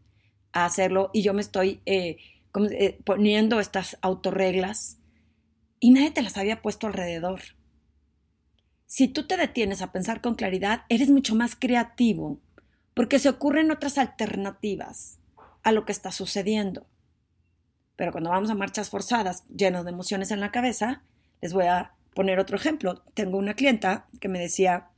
a 0.53 0.65
hacerlo 0.65 1.11
y 1.13 1.23
yo 1.23 1.33
me 1.33 1.41
estoy 1.41 1.81
eh, 1.87 2.19
eh, 2.71 2.99
poniendo 3.05 3.61
estas 3.61 3.97
autorreglas 4.03 4.99
y 5.81 5.91
nadie 5.91 6.11
te 6.11 6.23
las 6.23 6.37
había 6.37 6.61
puesto 6.61 6.87
alrededor. 6.87 7.41
Si 8.87 9.09
tú 9.09 9.27
te 9.27 9.39
detienes 9.39 9.81
a 9.81 9.91
pensar 9.91 10.21
con 10.21 10.35
claridad, 10.35 10.83
eres 10.91 11.09
mucho 11.09 11.35
más 11.35 11.57
creativo, 11.57 12.39
porque 12.93 13.19
se 13.19 13.31
ocurren 13.31 13.71
otras 13.71 13.97
alternativas 13.97 15.22
a 15.63 15.73
lo 15.73 15.85
que 15.85 15.93
está 15.93 16.13
sucediendo. 16.13 16.87
Pero 17.97 18.13
cuando 18.13 18.31
vamos 18.31 18.51
a 18.51 18.55
marchas 18.55 18.91
forzadas, 18.91 19.45
llenos 19.49 19.85
de 19.85 19.91
emociones 19.91 20.31
en 20.31 20.41
la 20.41 20.51
cabeza, 20.51 21.03
les 21.41 21.53
voy 21.53 21.67
a 21.67 21.95
poner 22.15 22.39
otro 22.39 22.57
ejemplo. 22.57 23.03
Tengo 23.15 23.39
una 23.39 23.55
clienta 23.55 24.09
que 24.21 24.29
me 24.29 24.39
decía 24.39 24.89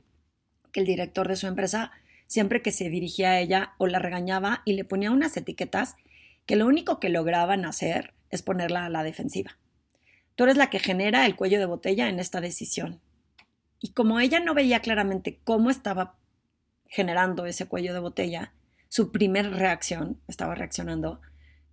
que 0.71 0.79
el 0.79 0.85
director 0.85 1.27
de 1.27 1.35
su 1.35 1.47
empresa, 1.47 1.91
siempre 2.27 2.61
que 2.61 2.71
se 2.71 2.89
dirigía 2.89 3.31
a 3.31 3.39
ella 3.39 3.73
o 3.77 3.87
la 3.87 3.99
regañaba 3.99 4.61
y 4.65 4.73
le 4.73 4.85
ponía 4.85 5.11
unas 5.11 5.35
etiquetas 5.37 5.95
que 6.45 6.55
lo 6.55 6.65
único 6.65 6.99
que 6.99 7.09
lograban 7.09 7.65
hacer 7.65 8.13
es 8.29 8.41
ponerla 8.41 8.85
a 8.85 8.89
la 8.89 9.03
defensiva. 9.03 9.57
Tú 10.35 10.43
eres 10.43 10.57
la 10.57 10.69
que 10.69 10.79
genera 10.79 11.25
el 11.25 11.35
cuello 11.35 11.59
de 11.59 11.65
botella 11.65 12.09
en 12.09 12.19
esta 12.19 12.41
decisión. 12.41 12.99
Y 13.79 13.91
como 13.91 14.19
ella 14.19 14.39
no 14.39 14.53
veía 14.53 14.81
claramente 14.81 15.39
cómo 15.43 15.69
estaba 15.69 16.17
generando 16.87 17.45
ese 17.45 17.67
cuello 17.67 17.93
de 17.93 17.99
botella, 17.99 18.53
su 18.89 19.11
primer 19.11 19.51
reacción, 19.51 20.21
estaba 20.27 20.55
reaccionando, 20.55 21.21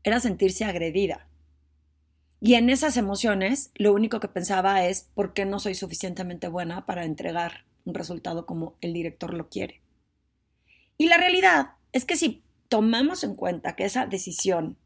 era 0.02 0.20
sentirse 0.20 0.64
agredida. 0.64 1.28
Y 2.40 2.54
en 2.54 2.70
esas 2.70 2.96
emociones, 2.96 3.70
lo 3.76 3.92
único 3.92 4.18
que 4.18 4.28
pensaba 4.28 4.84
es 4.84 5.08
por 5.14 5.32
qué 5.32 5.44
no 5.44 5.60
soy 5.60 5.74
suficientemente 5.74 6.48
buena 6.48 6.86
para 6.86 7.04
entregar 7.04 7.64
un 7.84 7.94
resultado 7.94 8.46
como 8.46 8.76
el 8.80 8.92
director 8.92 9.34
lo 9.34 9.48
quiere. 9.48 9.80
Y 10.98 11.06
la 11.08 11.16
realidad 11.16 11.72
es 11.92 12.04
que 12.04 12.16
si 12.16 12.42
tomamos 12.68 13.22
en 13.22 13.34
cuenta 13.34 13.76
que 13.76 13.84
esa 13.84 14.06
decisión, 14.06 14.76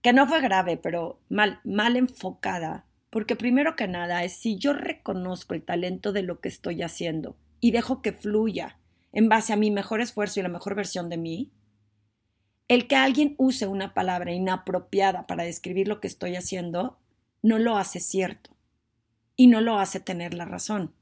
que 0.00 0.12
no 0.12 0.26
fue 0.26 0.40
grave, 0.40 0.76
pero 0.76 1.20
mal, 1.28 1.60
mal 1.64 1.96
enfocada, 1.96 2.86
porque 3.10 3.36
primero 3.36 3.76
que 3.76 3.88
nada 3.88 4.24
es 4.24 4.34
si 4.34 4.58
yo 4.58 4.72
reconozco 4.72 5.54
el 5.54 5.62
talento 5.62 6.12
de 6.12 6.22
lo 6.22 6.40
que 6.40 6.48
estoy 6.48 6.82
haciendo 6.82 7.36
y 7.60 7.70
dejo 7.70 8.02
que 8.02 8.12
fluya 8.12 8.78
en 9.16 9.30
base 9.30 9.54
a 9.54 9.56
mi 9.56 9.70
mejor 9.70 10.02
esfuerzo 10.02 10.40
y 10.40 10.42
la 10.42 10.50
mejor 10.50 10.74
versión 10.74 11.08
de 11.08 11.16
mí, 11.16 11.50
el 12.68 12.86
que 12.86 12.96
alguien 12.96 13.34
use 13.38 13.66
una 13.66 13.94
palabra 13.94 14.34
inapropiada 14.34 15.26
para 15.26 15.44
describir 15.44 15.88
lo 15.88 16.00
que 16.00 16.06
estoy 16.06 16.36
haciendo 16.36 16.98
no 17.40 17.58
lo 17.58 17.78
hace 17.78 17.98
cierto 17.98 18.50
y 19.34 19.46
no 19.46 19.62
lo 19.62 19.78
hace 19.78 20.00
tener 20.00 20.34
la 20.34 20.44
razón. 20.44 20.92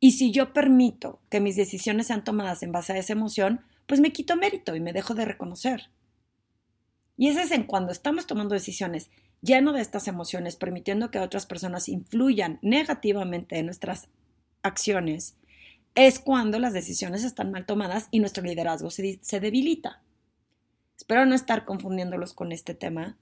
Y 0.00 0.12
si 0.12 0.32
yo 0.32 0.54
permito 0.54 1.20
que 1.28 1.40
mis 1.40 1.54
decisiones 1.54 2.06
sean 2.06 2.24
tomadas 2.24 2.62
en 2.62 2.72
base 2.72 2.94
a 2.94 2.96
esa 2.96 3.12
emoción, 3.12 3.60
pues 3.86 4.00
me 4.00 4.14
quito 4.14 4.34
mérito 4.34 4.74
y 4.74 4.80
me 4.80 4.94
dejo 4.94 5.12
de 5.12 5.26
reconocer. 5.26 5.90
Y 7.18 7.28
ese 7.28 7.42
es 7.42 7.50
en 7.50 7.64
cuando 7.64 7.92
estamos 7.92 8.26
tomando 8.26 8.54
decisiones 8.54 9.10
lleno 9.42 9.74
de 9.74 9.82
estas 9.82 10.08
emociones, 10.08 10.56
permitiendo 10.56 11.10
que 11.10 11.18
otras 11.18 11.44
personas 11.44 11.90
influyan 11.90 12.58
negativamente 12.62 13.58
en 13.58 13.66
nuestras 13.66 14.08
acciones, 14.62 15.36
es 15.94 16.18
cuando 16.18 16.58
las 16.58 16.72
decisiones 16.72 17.24
están 17.24 17.50
mal 17.50 17.66
tomadas 17.66 18.08
y 18.10 18.20
nuestro 18.20 18.42
liderazgo 18.42 18.90
se, 18.90 19.18
se 19.22 19.40
debilita. 19.40 20.02
Espero 20.96 21.26
no 21.26 21.34
estar 21.34 21.64
confundiéndolos 21.64 22.32
con 22.32 22.52
este 22.52 22.74
tema, 22.74 23.16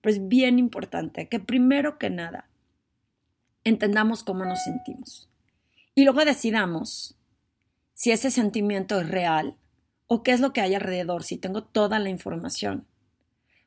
pero 0.00 0.14
es 0.14 0.28
bien 0.28 0.58
importante 0.58 1.28
que 1.28 1.40
primero 1.40 1.98
que 1.98 2.10
nada 2.10 2.48
entendamos 3.64 4.24
cómo 4.24 4.44
nos 4.44 4.62
sentimos 4.62 5.28
y 5.94 6.04
luego 6.04 6.24
decidamos 6.24 7.16
si 7.94 8.12
ese 8.12 8.30
sentimiento 8.30 9.00
es 9.00 9.08
real 9.08 9.56
o 10.06 10.22
qué 10.22 10.32
es 10.32 10.40
lo 10.40 10.52
que 10.52 10.60
hay 10.60 10.74
alrededor, 10.74 11.24
si 11.24 11.38
tengo 11.38 11.64
toda 11.64 11.98
la 11.98 12.10
información. 12.10 12.86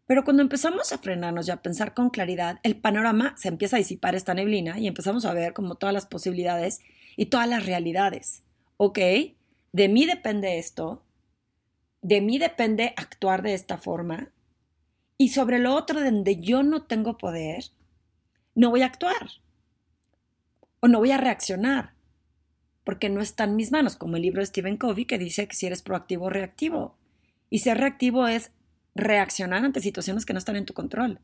Pero 0.05 0.23
cuando 0.23 0.41
empezamos 0.41 0.91
a 0.91 0.97
frenarnos 0.99 1.47
y 1.47 1.51
a 1.51 1.61
pensar 1.61 1.93
con 1.93 2.09
claridad, 2.09 2.59
el 2.63 2.75
panorama 2.75 3.35
se 3.37 3.47
empieza 3.47 3.75
a 3.75 3.79
disipar 3.79 4.15
esta 4.15 4.33
neblina 4.33 4.79
y 4.79 4.87
empezamos 4.87 5.25
a 5.25 5.33
ver 5.33 5.53
como 5.53 5.75
todas 5.75 5.93
las 5.93 6.05
posibilidades 6.05 6.79
y 7.15 7.27
todas 7.27 7.49
las 7.49 7.65
realidades. 7.65 8.43
Ok, 8.81 8.97
de 9.73 9.89
mí 9.89 10.05
depende 10.05 10.57
esto, 10.57 11.03
de 12.01 12.21
mí 12.21 12.37
depende 12.37 12.93
actuar 12.95 13.41
de 13.41 13.53
esta 13.53 13.77
forma 13.77 14.31
y 15.17 15.29
sobre 15.29 15.59
lo 15.59 15.75
otro 15.75 16.01
donde 16.01 16.37
yo 16.37 16.63
no 16.63 16.83
tengo 16.83 17.17
poder, 17.17 17.65
no 18.55 18.69
voy 18.69 18.83
a 18.83 18.85
actuar 18.85 19.31
o 20.79 20.87
no 20.87 20.99
voy 20.99 21.11
a 21.11 21.17
reaccionar 21.17 21.91
porque 22.85 23.09
no 23.09 23.19
está 23.19 23.43
en 23.43 23.57
mis 23.57 23.73
manos, 23.73 23.97
como 23.97 24.15
el 24.15 24.21
libro 24.21 24.39
de 24.39 24.45
Stephen 24.45 24.77
Covey 24.77 25.03
que 25.03 25.17
dice 25.17 25.45
que 25.49 25.57
si 25.57 25.65
eres 25.65 25.81
proactivo 25.81 26.27
o 26.27 26.29
reactivo. 26.29 26.95
Y 27.49 27.59
ser 27.59 27.79
reactivo 27.79 28.27
es 28.27 28.51
reaccionar 28.95 29.65
ante 29.65 29.81
situaciones 29.81 30.25
que 30.25 30.31
no 30.31 30.39
están 30.39 30.55
en 30.55 30.65
tu 30.65 30.73
control. 30.73 31.19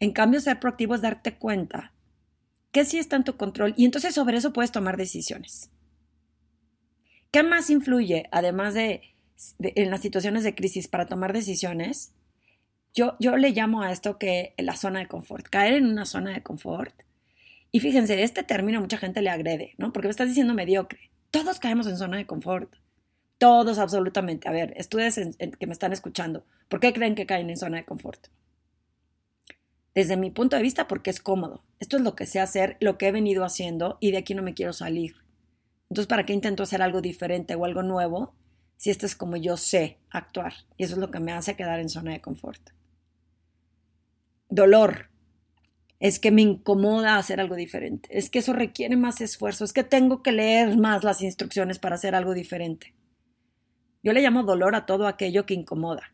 En 0.00 0.10
cambio, 0.10 0.40
ser 0.40 0.58
proactivo 0.58 0.96
es 0.96 1.00
darte 1.00 1.36
cuenta 1.36 1.92
que 2.72 2.84
sí 2.84 2.98
está 2.98 3.14
en 3.14 3.22
tu 3.22 3.36
control 3.36 3.72
y 3.76 3.84
entonces 3.84 4.16
sobre 4.16 4.36
eso 4.36 4.52
puedes 4.52 4.72
tomar 4.72 4.96
decisiones. 4.96 5.70
¿Qué 7.36 7.42
más 7.42 7.68
influye, 7.68 8.30
además 8.32 8.72
de, 8.72 9.02
en 9.58 9.90
las 9.90 10.00
situaciones 10.00 10.42
de 10.42 10.54
crisis 10.54 10.88
para 10.88 11.04
tomar 11.04 11.34
decisiones? 11.34 12.14
Yo, 12.94 13.14
yo 13.20 13.36
le 13.36 13.50
llamo 13.50 13.82
a 13.82 13.92
esto 13.92 14.16
que 14.16 14.54
la 14.56 14.74
zona 14.74 15.00
de 15.00 15.06
confort, 15.06 15.46
caer 15.46 15.74
en 15.74 15.84
una 15.84 16.06
zona 16.06 16.32
de 16.32 16.42
confort. 16.42 16.94
Y 17.72 17.80
fíjense, 17.80 18.22
este 18.22 18.42
término 18.42 18.80
mucha 18.80 18.96
gente 18.96 19.20
le 19.20 19.28
agrede, 19.28 19.74
¿no? 19.76 19.92
Porque 19.92 20.08
me 20.08 20.12
estás 20.12 20.28
diciendo 20.28 20.54
mediocre. 20.54 21.10
Todos 21.30 21.60
caemos 21.60 21.86
en 21.88 21.98
zona 21.98 22.16
de 22.16 22.24
confort. 22.24 22.74
Todos, 23.36 23.78
absolutamente. 23.78 24.48
A 24.48 24.52
ver, 24.52 24.72
estudios 24.78 25.16
que 25.36 25.66
me 25.66 25.74
están 25.74 25.92
escuchando, 25.92 26.46
¿por 26.70 26.80
qué 26.80 26.94
creen 26.94 27.14
que 27.14 27.26
caen 27.26 27.50
en 27.50 27.58
zona 27.58 27.76
de 27.76 27.84
confort? 27.84 28.28
Desde 29.94 30.16
mi 30.16 30.30
punto 30.30 30.56
de 30.56 30.62
vista, 30.62 30.88
porque 30.88 31.10
es 31.10 31.20
cómodo. 31.20 31.66
Esto 31.80 31.98
es 31.98 32.02
lo 32.02 32.16
que 32.16 32.24
sé 32.24 32.40
hacer, 32.40 32.78
lo 32.80 32.96
que 32.96 33.08
he 33.08 33.12
venido 33.12 33.44
haciendo 33.44 33.98
y 34.00 34.12
de 34.12 34.16
aquí 34.16 34.34
no 34.34 34.42
me 34.42 34.54
quiero 34.54 34.72
salir. 34.72 35.25
Entonces, 35.88 36.08
¿para 36.08 36.24
qué 36.24 36.32
intento 36.32 36.62
hacer 36.62 36.82
algo 36.82 37.00
diferente 37.00 37.54
o 37.54 37.64
algo 37.64 37.82
nuevo 37.82 38.34
si 38.76 38.90
esto 38.90 39.06
es 39.06 39.14
como 39.14 39.36
yo 39.36 39.56
sé 39.56 39.98
actuar? 40.10 40.52
Y 40.76 40.84
eso 40.84 40.94
es 40.94 40.98
lo 40.98 41.10
que 41.10 41.20
me 41.20 41.32
hace 41.32 41.56
quedar 41.56 41.80
en 41.80 41.88
zona 41.88 42.12
de 42.12 42.20
confort. 42.20 42.70
Dolor. 44.48 45.10
Es 45.98 46.18
que 46.18 46.30
me 46.30 46.42
incomoda 46.42 47.16
hacer 47.16 47.40
algo 47.40 47.54
diferente. 47.54 48.08
Es 48.10 48.28
que 48.28 48.40
eso 48.40 48.52
requiere 48.52 48.96
más 48.96 49.20
esfuerzo. 49.20 49.64
Es 49.64 49.72
que 49.72 49.84
tengo 49.84 50.22
que 50.22 50.32
leer 50.32 50.76
más 50.76 51.04
las 51.04 51.22
instrucciones 51.22 51.78
para 51.78 51.94
hacer 51.94 52.14
algo 52.14 52.34
diferente. 52.34 52.94
Yo 54.02 54.12
le 54.12 54.20
llamo 54.20 54.42
dolor 54.42 54.74
a 54.74 54.86
todo 54.86 55.06
aquello 55.06 55.46
que 55.46 55.54
incomoda. 55.54 56.12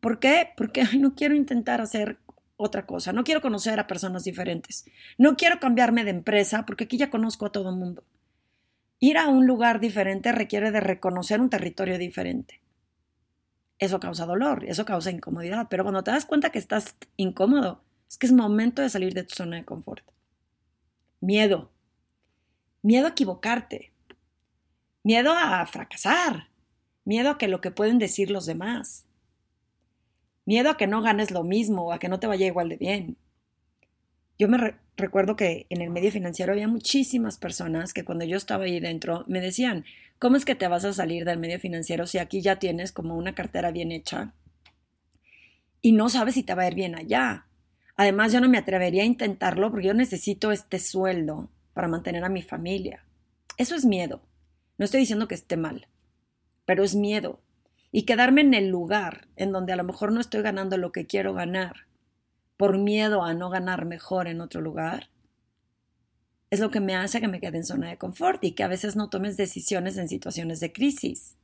¿Por 0.00 0.18
qué? 0.18 0.48
Porque 0.56 0.82
no 0.98 1.14
quiero 1.14 1.34
intentar 1.34 1.80
hacer 1.80 2.18
otra 2.56 2.86
cosa, 2.86 3.12
no 3.12 3.24
quiero 3.24 3.40
conocer 3.40 3.78
a 3.80 3.86
personas 3.86 4.24
diferentes, 4.24 4.84
no 5.18 5.36
quiero 5.36 5.58
cambiarme 5.58 6.04
de 6.04 6.10
empresa 6.10 6.64
porque 6.64 6.84
aquí 6.84 6.96
ya 6.96 7.10
conozco 7.10 7.46
a 7.46 7.52
todo 7.52 7.70
el 7.70 7.76
mundo. 7.76 8.04
Ir 9.02 9.18
a 9.18 9.26
un 9.26 9.48
lugar 9.48 9.80
diferente 9.80 10.30
requiere 10.30 10.70
de 10.70 10.78
reconocer 10.78 11.40
un 11.40 11.50
territorio 11.50 11.98
diferente. 11.98 12.60
Eso 13.80 13.98
causa 13.98 14.26
dolor, 14.26 14.64
eso 14.64 14.84
causa 14.84 15.10
incomodidad, 15.10 15.66
pero 15.68 15.82
cuando 15.82 16.04
te 16.04 16.12
das 16.12 16.24
cuenta 16.24 16.50
que 16.50 16.60
estás 16.60 16.94
incómodo, 17.16 17.82
es 18.08 18.16
que 18.16 18.26
es 18.26 18.32
momento 18.32 18.80
de 18.80 18.88
salir 18.88 19.12
de 19.12 19.24
tu 19.24 19.34
zona 19.34 19.56
de 19.56 19.64
confort. 19.64 20.04
Miedo. 21.20 21.72
Miedo 22.80 23.08
a 23.08 23.10
equivocarte. 23.10 23.92
Miedo 25.02 25.32
a 25.32 25.66
fracasar. 25.66 26.46
Miedo 27.04 27.30
a 27.30 27.38
que 27.38 27.48
lo 27.48 27.60
que 27.60 27.72
pueden 27.72 27.98
decir 27.98 28.30
los 28.30 28.46
demás. 28.46 29.08
Miedo 30.44 30.70
a 30.70 30.76
que 30.76 30.86
no 30.86 31.02
ganes 31.02 31.32
lo 31.32 31.42
mismo 31.42 31.86
o 31.86 31.92
a 31.92 31.98
que 31.98 32.08
no 32.08 32.20
te 32.20 32.28
vaya 32.28 32.46
igual 32.46 32.68
de 32.68 32.76
bien. 32.76 33.16
Yo 34.38 34.48
me 34.48 34.74
recuerdo 34.96 35.36
que 35.36 35.66
en 35.70 35.80
el 35.80 35.90
medio 35.90 36.10
financiero 36.10 36.52
había 36.52 36.68
muchísimas 36.68 37.38
personas 37.38 37.92
que 37.92 38.04
cuando 38.04 38.24
yo 38.24 38.36
estaba 38.36 38.64
ahí 38.64 38.80
dentro 38.80 39.24
me 39.26 39.40
decían, 39.40 39.84
¿cómo 40.18 40.36
es 40.36 40.44
que 40.44 40.54
te 40.54 40.68
vas 40.68 40.84
a 40.84 40.92
salir 40.92 41.24
del 41.24 41.38
medio 41.38 41.58
financiero 41.58 42.06
si 42.06 42.18
aquí 42.18 42.40
ya 42.40 42.58
tienes 42.58 42.92
como 42.92 43.16
una 43.16 43.34
cartera 43.34 43.70
bien 43.70 43.92
hecha 43.92 44.34
y 45.80 45.92
no 45.92 46.08
sabes 46.08 46.34
si 46.34 46.42
te 46.42 46.54
va 46.54 46.62
a 46.62 46.68
ir 46.68 46.74
bien 46.74 46.94
allá? 46.94 47.46
Además, 47.96 48.32
yo 48.32 48.40
no 48.40 48.48
me 48.48 48.58
atrevería 48.58 49.02
a 49.02 49.06
intentarlo 49.06 49.70
porque 49.70 49.88
yo 49.88 49.94
necesito 49.94 50.50
este 50.50 50.78
sueldo 50.78 51.50
para 51.74 51.88
mantener 51.88 52.24
a 52.24 52.30
mi 52.30 52.42
familia. 52.42 53.04
Eso 53.58 53.74
es 53.74 53.84
miedo. 53.84 54.22
No 54.78 54.86
estoy 54.86 55.00
diciendo 55.00 55.28
que 55.28 55.34
esté 55.34 55.56
mal 55.56 55.86
pero 56.64 56.84
es 56.84 56.94
miedo. 56.94 57.40
y 57.94 58.06
quedarme 58.06 58.40
en 58.40 58.54
el 58.54 58.68
lugar 58.68 59.28
en 59.36 59.52
donde 59.52 59.74
a 59.74 59.76
lo 59.76 59.84
mejor 59.84 60.12
no 60.12 60.20
estoy 60.22 60.40
ganando 60.40 60.78
lo 60.78 60.92
que 60.92 61.06
quiero 61.06 61.34
ganar 61.34 61.86
por 62.62 62.78
miedo 62.78 63.24
a 63.24 63.34
no 63.34 63.50
ganar 63.50 63.86
mejor 63.86 64.28
en 64.28 64.40
otro 64.40 64.60
lugar, 64.60 65.08
es 66.48 66.60
lo 66.60 66.70
que 66.70 66.78
me 66.78 66.94
hace 66.94 67.20
que 67.20 67.26
me 67.26 67.40
quede 67.40 67.56
en 67.56 67.64
zona 67.64 67.88
de 67.88 67.98
confort 67.98 68.44
y 68.44 68.52
que 68.52 68.62
a 68.62 68.68
veces 68.68 68.94
no 68.94 69.10
tomes 69.10 69.36
decisiones 69.36 69.96
en 69.96 70.06
situaciones 70.06 70.60
de 70.60 70.72
crisis. 70.72 71.34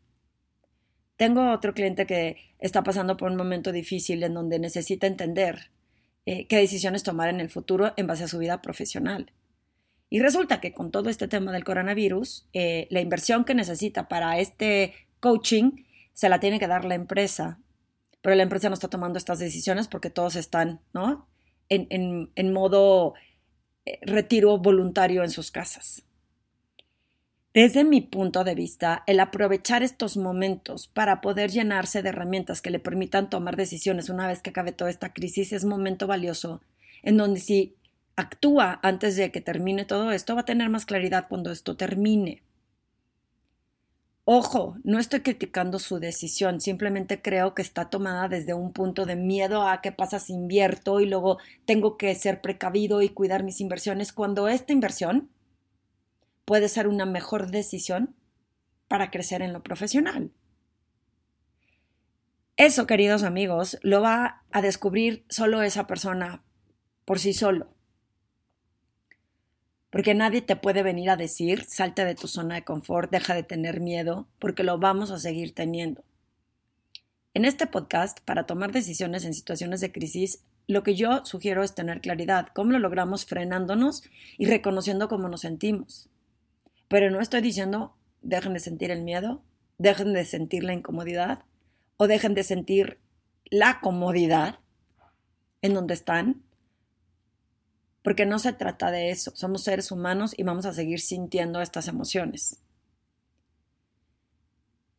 Tengo 1.16 1.50
otro 1.50 1.74
cliente 1.74 2.06
que 2.06 2.36
está 2.60 2.84
pasando 2.84 3.16
por 3.16 3.32
un 3.32 3.36
momento 3.36 3.72
difícil 3.72 4.22
en 4.22 4.32
donde 4.32 4.60
necesita 4.60 5.08
entender 5.08 5.72
eh, 6.24 6.46
qué 6.46 6.58
decisiones 6.58 7.02
tomar 7.02 7.30
en 7.30 7.40
el 7.40 7.50
futuro 7.50 7.94
en 7.96 8.06
base 8.06 8.22
a 8.22 8.28
su 8.28 8.38
vida 8.38 8.62
profesional. 8.62 9.32
Y 10.10 10.20
resulta 10.20 10.60
que 10.60 10.72
con 10.72 10.92
todo 10.92 11.10
este 11.10 11.26
tema 11.26 11.50
del 11.50 11.64
coronavirus, 11.64 12.46
eh, 12.52 12.86
la 12.90 13.00
inversión 13.00 13.44
que 13.44 13.56
necesita 13.56 14.06
para 14.06 14.38
este 14.38 14.94
coaching 15.18 15.82
se 16.12 16.28
la 16.28 16.38
tiene 16.38 16.60
que 16.60 16.68
dar 16.68 16.84
la 16.84 16.94
empresa, 16.94 17.58
pero 18.22 18.34
la 18.36 18.42
empresa 18.42 18.68
no 18.68 18.74
está 18.74 18.88
tomando 18.88 19.18
estas 19.18 19.38
decisiones 19.38 19.88
porque 19.88 20.10
todos 20.10 20.36
están, 20.36 20.80
¿no? 20.92 21.28
En, 21.68 22.30
en 22.34 22.52
modo 22.52 23.14
eh, 23.84 23.98
retiro 24.02 24.58
voluntario 24.58 25.22
en 25.22 25.30
sus 25.30 25.50
casas. 25.50 26.02
Desde 27.54 27.82
mi 27.82 28.02
punto 28.02 28.44
de 28.44 28.54
vista, 28.54 29.02
el 29.06 29.18
aprovechar 29.18 29.82
estos 29.82 30.16
momentos 30.16 30.86
para 30.86 31.20
poder 31.20 31.50
llenarse 31.50 32.02
de 32.02 32.10
herramientas 32.10 32.60
que 32.60 32.70
le 32.70 32.78
permitan 32.78 33.30
tomar 33.30 33.56
decisiones 33.56 34.10
una 34.10 34.28
vez 34.28 34.42
que 34.42 34.50
acabe 34.50 34.72
toda 34.72 34.90
esta 34.90 35.12
crisis 35.12 35.52
es 35.52 35.64
momento 35.64 36.06
valioso, 36.06 36.60
en 37.02 37.16
donde 37.16 37.40
si 37.40 37.74
actúa 38.16 38.78
antes 38.82 39.16
de 39.16 39.32
que 39.32 39.40
termine 39.40 39.86
todo 39.86 40.12
esto, 40.12 40.34
va 40.34 40.42
a 40.42 40.44
tener 40.44 40.68
más 40.68 40.84
claridad 40.84 41.26
cuando 41.28 41.50
esto 41.50 41.76
termine. 41.76 42.42
Ojo, 44.30 44.76
no 44.84 44.98
estoy 44.98 45.20
criticando 45.20 45.78
su 45.78 46.00
decisión, 46.00 46.60
simplemente 46.60 47.22
creo 47.22 47.54
que 47.54 47.62
está 47.62 47.88
tomada 47.88 48.28
desde 48.28 48.52
un 48.52 48.74
punto 48.74 49.06
de 49.06 49.16
miedo 49.16 49.66
a 49.66 49.80
qué 49.80 49.90
pasa 49.90 50.18
si 50.18 50.34
invierto 50.34 51.00
y 51.00 51.06
luego 51.06 51.38
tengo 51.64 51.96
que 51.96 52.14
ser 52.14 52.42
precavido 52.42 53.00
y 53.00 53.08
cuidar 53.08 53.42
mis 53.42 53.62
inversiones, 53.62 54.12
cuando 54.12 54.46
esta 54.48 54.74
inversión 54.74 55.30
puede 56.44 56.68
ser 56.68 56.88
una 56.88 57.06
mejor 57.06 57.50
decisión 57.50 58.16
para 58.86 59.10
crecer 59.10 59.40
en 59.40 59.54
lo 59.54 59.62
profesional. 59.62 60.30
Eso, 62.58 62.86
queridos 62.86 63.22
amigos, 63.22 63.78
lo 63.80 64.02
va 64.02 64.44
a 64.52 64.60
descubrir 64.60 65.24
solo 65.30 65.62
esa 65.62 65.86
persona 65.86 66.44
por 67.06 67.18
sí 67.18 67.32
solo 67.32 67.77
porque 69.90 70.14
nadie 70.14 70.42
te 70.42 70.56
puede 70.56 70.82
venir 70.82 71.10
a 71.10 71.16
decir, 71.16 71.64
salte 71.64 72.04
de 72.04 72.14
tu 72.14 72.28
zona 72.28 72.56
de 72.56 72.64
confort, 72.64 73.10
deja 73.10 73.34
de 73.34 73.42
tener 73.42 73.80
miedo, 73.80 74.28
porque 74.38 74.62
lo 74.62 74.78
vamos 74.78 75.10
a 75.10 75.18
seguir 75.18 75.54
teniendo. 75.54 76.04
En 77.34 77.44
este 77.44 77.66
podcast, 77.66 78.20
para 78.20 78.46
tomar 78.46 78.72
decisiones 78.72 79.24
en 79.24 79.34
situaciones 79.34 79.80
de 79.80 79.92
crisis, 79.92 80.42
lo 80.66 80.82
que 80.82 80.94
yo 80.94 81.24
sugiero 81.24 81.62
es 81.62 81.74
tener 81.74 82.00
claridad, 82.00 82.48
cómo 82.54 82.72
lo 82.72 82.78
logramos 82.78 83.24
frenándonos 83.24 84.02
y 84.36 84.46
reconociendo 84.46 85.08
cómo 85.08 85.28
nos 85.28 85.40
sentimos. 85.40 86.10
Pero 86.88 87.10
no 87.10 87.20
estoy 87.20 87.40
diciendo 87.40 87.94
dejen 88.22 88.54
de 88.54 88.60
sentir 88.60 88.90
el 88.90 89.02
miedo, 89.02 89.42
dejen 89.78 90.12
de 90.12 90.24
sentir 90.24 90.64
la 90.64 90.72
incomodidad 90.72 91.44
o 91.96 92.06
dejen 92.06 92.34
de 92.34 92.44
sentir 92.44 92.98
la 93.46 93.80
comodidad 93.80 94.58
en 95.62 95.74
donde 95.74 95.94
están 95.94 96.42
porque 98.02 98.26
no 98.26 98.38
se 98.38 98.52
trata 98.52 98.90
de 98.90 99.10
eso, 99.10 99.32
somos 99.34 99.64
seres 99.64 99.90
humanos 99.90 100.34
y 100.36 100.42
vamos 100.42 100.66
a 100.66 100.72
seguir 100.72 101.00
sintiendo 101.00 101.60
estas 101.60 101.88
emociones. 101.88 102.60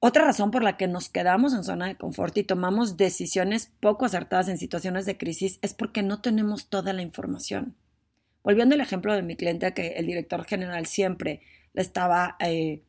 Otra 0.01 0.23
razón 0.23 0.49
por 0.49 0.63
la 0.63 0.77
que 0.77 0.87
nos 0.87 1.09
quedamos 1.09 1.53
en 1.53 1.65
zona 1.65 1.87
de 1.87 1.97
confort 1.97 2.37
y 2.37 2.43
tomamos 2.43 2.95
decisiones 2.95 3.71
poco 3.81 4.05
acertadas 4.05 4.47
en 4.47 4.57
situaciones 4.57 5.05
de 5.05 5.17
crisis 5.17 5.59
es 5.61 5.73
porque 5.73 6.03
no 6.03 6.21
tenemos 6.21 6.69
toda 6.69 6.93
la 6.93 7.01
información. 7.01 7.75
Volviendo 8.41 8.75
al 8.75 8.81
ejemplo 8.81 9.13
de 9.13 9.23
mi 9.23 9.35
cliente, 9.35 9.73
que 9.73 9.89
el 9.97 10.05
director 10.05 10.45
general 10.45 10.85
siempre 10.85 11.41
le 11.73 11.81
estaba, 11.81 12.38
eh, 12.39 12.81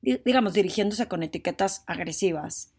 digamos, 0.00 0.52
dirigiéndose 0.52 1.08
con 1.08 1.24
etiquetas 1.24 1.82
agresivas. 1.86 2.71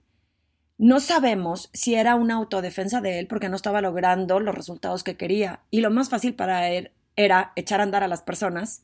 No 0.77 0.99
sabemos 0.99 1.69
si 1.73 1.95
era 1.95 2.15
una 2.15 2.35
autodefensa 2.35 2.99
de 2.99 3.19
él 3.19 3.27
porque 3.27 3.49
no 3.49 3.55
estaba 3.55 3.81
logrando 3.81 4.39
los 4.39 4.55
resultados 4.55 5.03
que 5.03 5.17
quería. 5.17 5.61
Y 5.69 5.81
lo 5.81 5.91
más 5.91 6.09
fácil 6.09 6.35
para 6.35 6.69
él 6.69 6.91
era 7.15 7.53
echar 7.55 7.79
a 7.79 7.83
andar 7.83 8.03
a 8.03 8.07
las 8.07 8.21
personas 8.21 8.83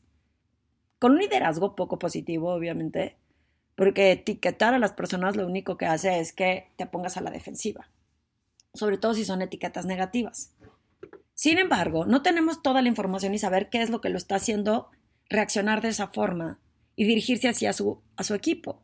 con 0.98 1.12
un 1.12 1.18
liderazgo 1.18 1.74
poco 1.74 1.98
positivo, 1.98 2.52
obviamente, 2.52 3.16
porque 3.74 4.12
etiquetar 4.12 4.74
a 4.74 4.78
las 4.78 4.92
personas 4.92 5.36
lo 5.36 5.46
único 5.46 5.76
que 5.76 5.86
hace 5.86 6.20
es 6.20 6.32
que 6.32 6.70
te 6.76 6.86
pongas 6.86 7.16
a 7.16 7.22
la 7.22 7.30
defensiva, 7.30 7.90
sobre 8.74 8.98
todo 8.98 9.14
si 9.14 9.24
son 9.24 9.42
etiquetas 9.42 9.86
negativas. 9.86 10.54
Sin 11.34 11.58
embargo, 11.58 12.04
no 12.04 12.20
tenemos 12.20 12.60
toda 12.62 12.82
la 12.82 12.88
información 12.88 13.32
y 13.32 13.38
saber 13.38 13.70
qué 13.70 13.80
es 13.80 13.88
lo 13.88 14.02
que 14.02 14.10
lo 14.10 14.18
está 14.18 14.34
haciendo 14.34 14.90
reaccionar 15.30 15.80
de 15.80 15.88
esa 15.88 16.08
forma 16.08 16.60
y 16.96 17.04
dirigirse 17.04 17.48
hacia 17.48 17.72
su, 17.72 18.02
a 18.16 18.24
su 18.24 18.34
equipo. 18.34 18.82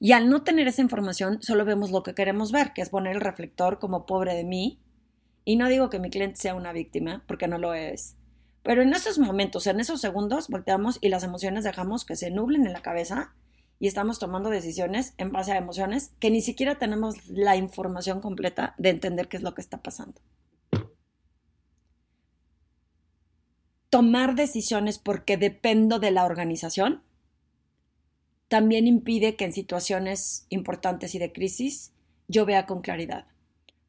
Y 0.00 0.12
al 0.12 0.28
no 0.28 0.42
tener 0.42 0.68
esa 0.68 0.82
información, 0.82 1.42
solo 1.42 1.64
vemos 1.64 1.90
lo 1.90 2.02
que 2.02 2.14
queremos 2.14 2.52
ver, 2.52 2.72
que 2.72 2.82
es 2.82 2.90
poner 2.90 3.16
el 3.16 3.20
reflector 3.20 3.78
como 3.78 4.06
pobre 4.06 4.34
de 4.34 4.44
mí. 4.44 4.80
Y 5.44 5.56
no 5.56 5.68
digo 5.68 5.90
que 5.90 5.98
mi 5.98 6.10
cliente 6.10 6.36
sea 6.36 6.54
una 6.54 6.72
víctima, 6.72 7.24
porque 7.26 7.48
no 7.48 7.58
lo 7.58 7.74
es. 7.74 8.16
Pero 8.62 8.82
en 8.82 8.92
esos 8.92 9.18
momentos, 9.18 9.66
en 9.66 9.80
esos 9.80 10.00
segundos, 10.00 10.48
volteamos 10.48 10.98
y 11.00 11.08
las 11.08 11.24
emociones 11.24 11.64
dejamos 11.64 12.04
que 12.04 12.16
se 12.16 12.30
nublen 12.30 12.66
en 12.66 12.72
la 12.72 12.82
cabeza 12.82 13.34
y 13.80 13.86
estamos 13.86 14.18
tomando 14.18 14.50
decisiones 14.50 15.14
en 15.18 15.32
base 15.32 15.52
a 15.52 15.56
emociones 15.56 16.12
que 16.18 16.30
ni 16.30 16.42
siquiera 16.42 16.76
tenemos 16.78 17.28
la 17.28 17.56
información 17.56 18.20
completa 18.20 18.74
de 18.78 18.90
entender 18.90 19.28
qué 19.28 19.36
es 19.36 19.42
lo 19.42 19.54
que 19.54 19.60
está 19.60 19.78
pasando. 19.78 20.20
Tomar 23.88 24.34
decisiones 24.34 24.98
porque 24.98 25.36
dependo 25.36 25.98
de 25.98 26.10
la 26.10 26.24
organización 26.24 27.02
también 28.48 28.86
impide 28.86 29.36
que 29.36 29.44
en 29.44 29.52
situaciones 29.52 30.46
importantes 30.48 31.14
y 31.14 31.18
de 31.18 31.32
crisis 31.32 31.92
yo 32.26 32.46
vea 32.46 32.66
con 32.66 32.80
claridad. 32.80 33.26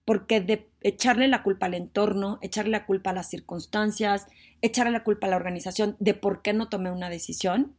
Porque 0.06 0.68
echarle 0.82 1.28
la 1.28 1.44
culpa 1.44 1.68
al 1.68 1.74
entorno, 1.74 2.40
echarle 2.42 2.72
la 2.72 2.86
culpa 2.86 3.12
a 3.12 3.14
las 3.14 3.30
circunstancias, 3.30 4.28
echarle 4.62 4.92
la 4.92 5.04
culpa 5.04 5.28
a 5.28 5.30
la 5.30 5.36
organización 5.36 5.96
de 6.00 6.14
por 6.14 6.42
qué 6.42 6.54
no 6.54 6.68
tomé 6.68 6.92
una 6.92 7.10
decisión, 7.10 7.76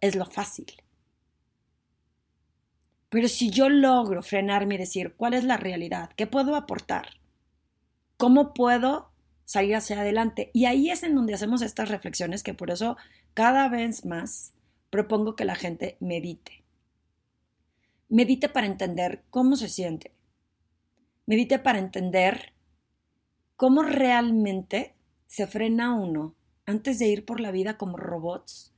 es 0.00 0.16
lo 0.16 0.24
fácil. 0.24 0.66
Pero 3.08 3.28
si 3.28 3.50
yo 3.50 3.68
logro 3.68 4.22
frenarme 4.22 4.76
y 4.76 4.78
decir 4.78 5.14
cuál 5.16 5.34
es 5.34 5.44
la 5.44 5.58
realidad, 5.58 6.10
qué 6.16 6.26
puedo 6.26 6.56
aportar, 6.56 7.20
cómo 8.16 8.54
puedo 8.54 9.10
salir 9.44 9.76
hacia 9.76 10.00
adelante, 10.00 10.50
y 10.54 10.64
ahí 10.64 10.90
es 10.90 11.02
en 11.02 11.14
donde 11.14 11.34
hacemos 11.34 11.60
estas 11.60 11.90
reflexiones 11.90 12.42
que 12.42 12.54
por 12.54 12.70
eso 12.70 12.96
cada 13.34 13.68
vez 13.68 14.06
más 14.06 14.54
propongo 14.92 15.34
que 15.36 15.46
la 15.46 15.54
gente 15.54 15.96
medite. 16.00 16.64
Medite 18.10 18.50
para 18.50 18.66
entender 18.66 19.24
cómo 19.30 19.56
se 19.56 19.70
siente. 19.70 20.12
Medite 21.24 21.58
para 21.58 21.78
entender 21.78 22.52
cómo 23.56 23.82
realmente 23.82 24.94
se 25.26 25.46
frena 25.46 25.94
uno 25.94 26.34
antes 26.66 26.98
de 26.98 27.06
ir 27.06 27.24
por 27.24 27.40
la 27.40 27.52
vida 27.52 27.78
como 27.78 27.96
robots, 27.96 28.74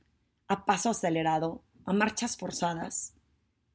a 0.47 0.65
paso 0.65 0.89
acelerado, 0.89 1.65
a 1.83 1.91
marchas 1.91 2.37
forzadas, 2.37 3.13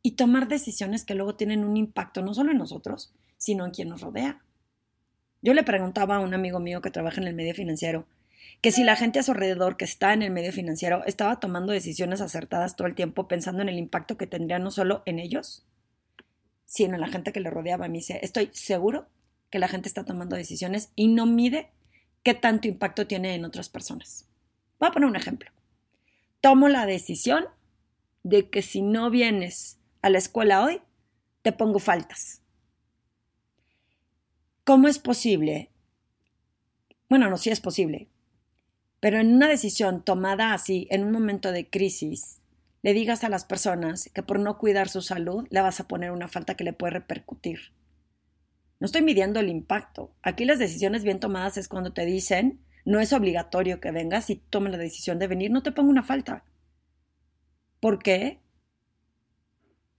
y 0.01 0.13
tomar 0.13 0.49
decisiones 0.49 1.05
que 1.05 1.15
luego 1.15 1.37
tienen 1.37 1.63
un 1.63 1.77
impacto 1.77 2.23
no 2.23 2.33
solo 2.33 2.53
en 2.53 2.59
nosotros, 2.59 3.13
sino 3.37 3.67
en 3.67 3.73
quien 3.73 3.91
nos 3.91 4.01
rodea. 4.01 4.43
Yo 5.43 5.53
le 5.53 5.63
preguntaba 5.63 6.17
a 6.17 6.21
un 6.21 6.33
amigo 6.33 6.59
mío 6.59 6.81
que 6.81 6.91
trabaja 6.91 7.21
en 7.21 7.29
el 7.29 7.35
medio 7.35 7.55
financiero, 7.55 8.07
que 8.61 8.73
si 8.73 8.85
la 8.85 8.97
gente 8.97 9.19
a 9.19 9.23
su 9.23 9.33
alrededor 9.33 9.77
que 9.77 9.85
está 9.85 10.13
en 10.13 10.23
el 10.23 10.31
medio 10.31 10.53
financiero 10.53 11.03
estaba 11.07 11.41
tomando 11.41 11.73
decisiones 11.73 12.21
acertadas 12.21 12.77
todo 12.77 12.87
el 12.87 12.95
tiempo 12.95 13.27
pensando 13.27 13.63
en 13.63 13.69
el 13.69 13.79
impacto 13.79 14.19
que 14.19 14.27
tendría 14.27 14.59
no 14.59 14.71
solo 14.71 15.03
en 15.07 15.19
ellos, 15.19 15.67
sino 16.67 16.95
en 16.95 17.01
la 17.01 17.09
gente 17.09 17.33
que 17.33 17.41
le 17.41 17.51
rodeaba. 17.51 17.89
Me 17.89 17.99
dice, 17.99 18.21
estoy 18.23 18.51
seguro 18.53 19.09
que 19.51 19.59
la 19.59 19.69
gente 19.69 19.89
está 19.89 20.05
tomando 20.05 20.37
decisiones 20.37 20.93
y 20.95 21.09
no 21.09 21.25
mide 21.27 21.71
qué 22.23 22.35
tanto 22.35 22.69
impacto 22.69 23.07
tiene 23.07 23.35
en 23.35 23.47
otras 23.47 23.71
personas. 23.71 24.29
Voy 24.79 24.89
a 24.89 24.93
poner 24.93 25.09
un 25.09 25.17
ejemplo. 25.17 25.51
Tomo 26.43 26.69
la 26.69 26.85
decisión 26.85 27.47
de 28.23 28.51
que 28.51 28.61
si 28.61 28.83
no 28.83 29.11
vienes 29.11 29.79
a 30.03 30.11
la 30.11 30.19
escuela 30.19 30.63
hoy, 30.63 30.83
te 31.43 31.53
pongo 31.53 31.79
faltas. 31.79 32.43
¿Cómo 34.65 34.87
es 34.87 34.99
posible? 34.99 35.71
Bueno, 37.09 37.31
no, 37.31 37.39
sí 37.39 37.51
es 37.51 37.61
posible 37.61 38.10
pero 39.01 39.19
en 39.19 39.35
una 39.35 39.49
decisión 39.49 40.05
tomada 40.05 40.53
así, 40.53 40.87
en 40.91 41.05
un 41.05 41.13
momento 41.13 41.53
de 41.53 41.69
crisis, 41.69 42.43
le 42.83 42.93
digas 42.95 43.25
a 43.25 43.29
las 43.29 43.45
personas 43.45 44.11
que 44.15 44.23
por 44.23 44.39
no 44.39 44.59
cuidar 44.59 44.89
su 44.89 45.03
salud 45.03 45.47
le 45.51 45.61
vas 45.61 45.81
a 45.81 45.89
poner 45.89 46.13
una 46.13 46.29
falta 46.29 46.55
que 46.55 46.65
le 46.65 46.73
puede 46.73 46.93
repercutir. 46.93 47.73
No 48.79 48.87
estoy 48.87 49.03
midiendo 49.03 49.41
el 49.41 49.51
impacto. 49.51 50.15
Aquí 50.23 50.45
las 50.45 50.59
decisiones 50.59 51.05
bien 51.05 51.21
tomadas 51.21 51.59
es 51.59 51.69
cuando 51.69 51.93
te 51.93 52.07
dicen, 52.07 52.61
no 52.85 53.01
es 53.01 53.13
obligatorio 53.13 53.81
que 53.81 53.91
vengas 53.91 54.31
y 54.31 54.37
tome 54.37 54.71
la 54.71 54.79
decisión 54.79 55.19
de 55.19 55.27
venir, 55.27 55.51
no 55.51 55.63
te 55.63 55.73
pongo 55.73 55.91
una 55.91 56.03
falta. 56.03 56.45
¿Por 57.81 58.03
qué? 58.03 58.41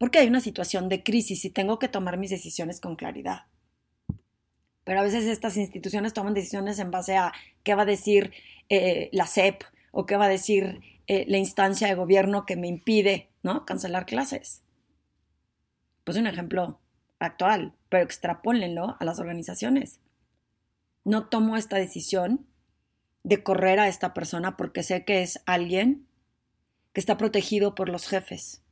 porque 0.01 0.17
hay 0.17 0.27
una 0.27 0.39
situación 0.39 0.89
de 0.89 1.03
crisis 1.03 1.45
y 1.45 1.51
tengo 1.51 1.77
que 1.77 1.87
tomar 1.87 2.17
mis 2.17 2.31
decisiones 2.31 2.81
con 2.81 2.95
claridad. 2.95 3.45
Pero 4.83 4.99
a 4.99 5.03
veces 5.03 5.25
estas 5.25 5.57
instituciones 5.57 6.13
toman 6.13 6.33
decisiones 6.33 6.79
en 6.79 6.91
base 6.91 7.15
a 7.17 7.33
qué 7.63 7.75
va 7.75 7.83
a 7.83 7.85
decir 7.85 8.33
eh, 8.69 9.09
la 9.11 9.27
SEP 9.27 9.63
o 9.91 10.05
qué 10.05 10.17
va 10.17 10.25
a 10.25 10.29
decir 10.29 10.81
eh, 11.07 11.25
la 11.27 11.37
instancia 11.37 11.87
de 11.87 11.95
gobierno 11.95 12.45
que 12.45 12.55
me 12.55 12.67
impide 12.67 13.29
¿no? 13.43 13.65
cancelar 13.65 14.05
clases. 14.05 14.63
Pues 16.03 16.17
un 16.17 16.27
ejemplo 16.27 16.79
actual, 17.19 17.73
pero 17.89 18.03
extrapólenlo 18.03 18.95
a 18.99 19.05
las 19.05 19.19
organizaciones. 19.19 19.99
No 21.03 21.27
tomo 21.27 21.57
esta 21.57 21.77
decisión 21.77 22.47
de 23.23 23.43
correr 23.43 23.79
a 23.79 23.87
esta 23.87 24.13
persona 24.13 24.57
porque 24.57 24.83
sé 24.83 25.05
que 25.05 25.21
es 25.21 25.41
alguien 25.45 26.07
que 26.93 26.99
está 26.99 27.17
protegido 27.17 27.75
por 27.75 27.89
los 27.89 28.07
jefes. 28.07 28.63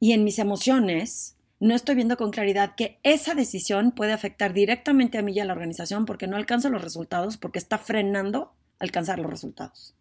Y 0.00 0.12
en 0.12 0.24
mis 0.24 0.38
emociones 0.38 1.35
no 1.58 1.74
estoy 1.74 1.94
viendo 1.94 2.16
con 2.16 2.30
claridad 2.30 2.74
que 2.74 2.98
esa 3.02 3.34
decisión 3.34 3.92
puede 3.92 4.12
afectar 4.12 4.52
directamente 4.52 5.18
a 5.18 5.22
mí 5.22 5.32
y 5.32 5.40
a 5.40 5.44
la 5.44 5.54
organización 5.54 6.04
porque 6.04 6.26
no 6.26 6.36
alcanzo 6.36 6.68
los 6.68 6.82
resultados, 6.82 7.38
porque 7.38 7.58
está 7.58 7.78
frenando 7.78 8.52
alcanzar 8.78 9.18
los 9.18 9.30
resultados. 9.30 9.94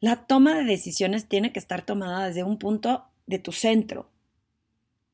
La 0.00 0.26
toma 0.26 0.54
de 0.54 0.64
decisiones 0.64 1.26
tiene 1.26 1.52
que 1.52 1.58
estar 1.58 1.82
tomada 1.82 2.26
desde 2.26 2.42
un 2.42 2.58
punto 2.58 3.04
de 3.26 3.38
tu 3.38 3.52
centro, 3.52 4.08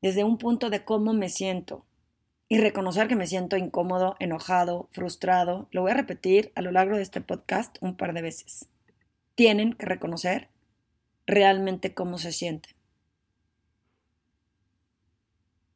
desde 0.01 0.23
un 0.23 0.37
punto 0.37 0.69
de 0.69 0.83
cómo 0.85 1.13
me 1.13 1.29
siento, 1.29 1.85
y 2.47 2.59
reconocer 2.59 3.07
que 3.07 3.15
me 3.15 3.25
siento 3.27 3.57
incómodo, 3.57 4.15
enojado, 4.19 4.87
frustrado. 4.91 5.67
Lo 5.71 5.81
voy 5.81 5.91
a 5.91 5.95
repetir 5.95 6.51
a 6.55 6.61
lo 6.61 6.71
largo 6.71 6.97
de 6.97 7.01
este 7.01 7.21
podcast 7.21 7.77
un 7.81 7.95
par 7.95 8.13
de 8.13 8.21
veces. 8.21 8.67
Tienen 9.35 9.73
que 9.73 9.87
reconocer 9.87 10.49
realmente 11.25 11.93
cómo 11.93 12.17
se 12.17 12.31
sienten. 12.31 12.75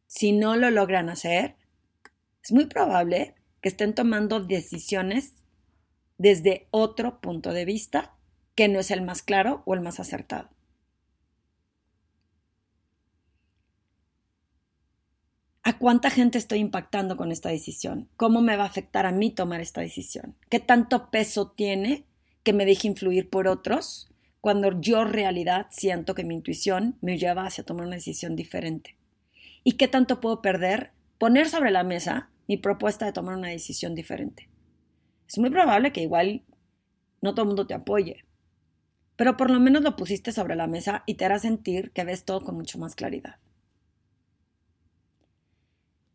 Si 0.07 0.31
no 0.31 0.55
lo 0.55 0.71
logran 0.71 1.09
hacer, 1.09 1.55
es 2.43 2.51
muy 2.51 2.65
probable 2.65 3.35
que 3.61 3.69
estén 3.69 3.93
tomando 3.93 4.39
decisiones 4.39 5.33
desde 6.17 6.67
otro 6.71 7.19
punto 7.19 7.53
de 7.53 7.65
vista 7.65 8.15
que 8.55 8.69
no 8.69 8.79
es 8.79 8.89
el 8.89 9.01
más 9.01 9.21
claro 9.21 9.61
o 9.65 9.73
el 9.73 9.81
más 9.81 9.99
acertado. 9.99 10.49
¿A 15.61 15.77
cuánta 15.77 16.09
gente 16.09 16.37
estoy 16.37 16.59
impactando 16.59 17.17
con 17.17 17.29
esta 17.29 17.49
decisión? 17.49 18.07
¿Cómo 18.15 18.41
me 18.41 18.55
va 18.55 18.63
a 18.63 18.67
afectar 18.67 19.05
a 19.05 19.11
mí 19.11 19.31
tomar 19.31 19.59
esta 19.59 19.81
decisión? 19.81 20.37
¿Qué 20.49 20.61
tanto 20.61 21.11
peso 21.11 21.51
tiene 21.51 22.05
que 22.43 22.53
me 22.53 22.65
deje 22.65 22.87
influir 22.87 23.29
por 23.29 23.49
otros 23.49 24.09
cuando 24.39 24.79
yo 24.79 25.01
en 25.01 25.11
realidad 25.11 25.67
siento 25.69 26.15
que 26.15 26.23
mi 26.23 26.35
intuición 26.35 26.97
me 27.01 27.17
lleva 27.17 27.45
hacia 27.45 27.65
tomar 27.65 27.85
una 27.85 27.97
decisión 27.97 28.37
diferente? 28.37 28.95
¿Y 29.67 29.73
qué 29.73 29.89
tanto 29.89 30.21
puedo 30.21 30.41
perder 30.41 30.93
poner 31.17 31.49
sobre 31.49 31.71
la 31.71 31.83
mesa 31.83 32.29
mi 32.47 32.55
propuesta 32.55 33.05
de 33.05 33.11
tomar 33.11 33.35
una 33.35 33.49
decisión 33.49 33.95
diferente? 33.95 34.47
Es 35.27 35.37
muy 35.39 35.49
probable 35.49 35.91
que 35.91 35.99
igual 35.99 36.45
no 37.19 37.33
todo 37.33 37.41
el 37.41 37.47
mundo 37.47 37.67
te 37.67 37.73
apoye, 37.73 38.23
pero 39.17 39.35
por 39.35 39.51
lo 39.51 39.59
menos 39.59 39.81
lo 39.81 39.97
pusiste 39.97 40.31
sobre 40.31 40.55
la 40.55 40.67
mesa 40.67 41.03
y 41.05 41.15
te 41.15 41.25
hará 41.25 41.37
sentir 41.37 41.91
que 41.91 42.05
ves 42.05 42.23
todo 42.23 42.45
con 42.45 42.55
mucho 42.55 42.79
más 42.79 42.95
claridad. 42.95 43.39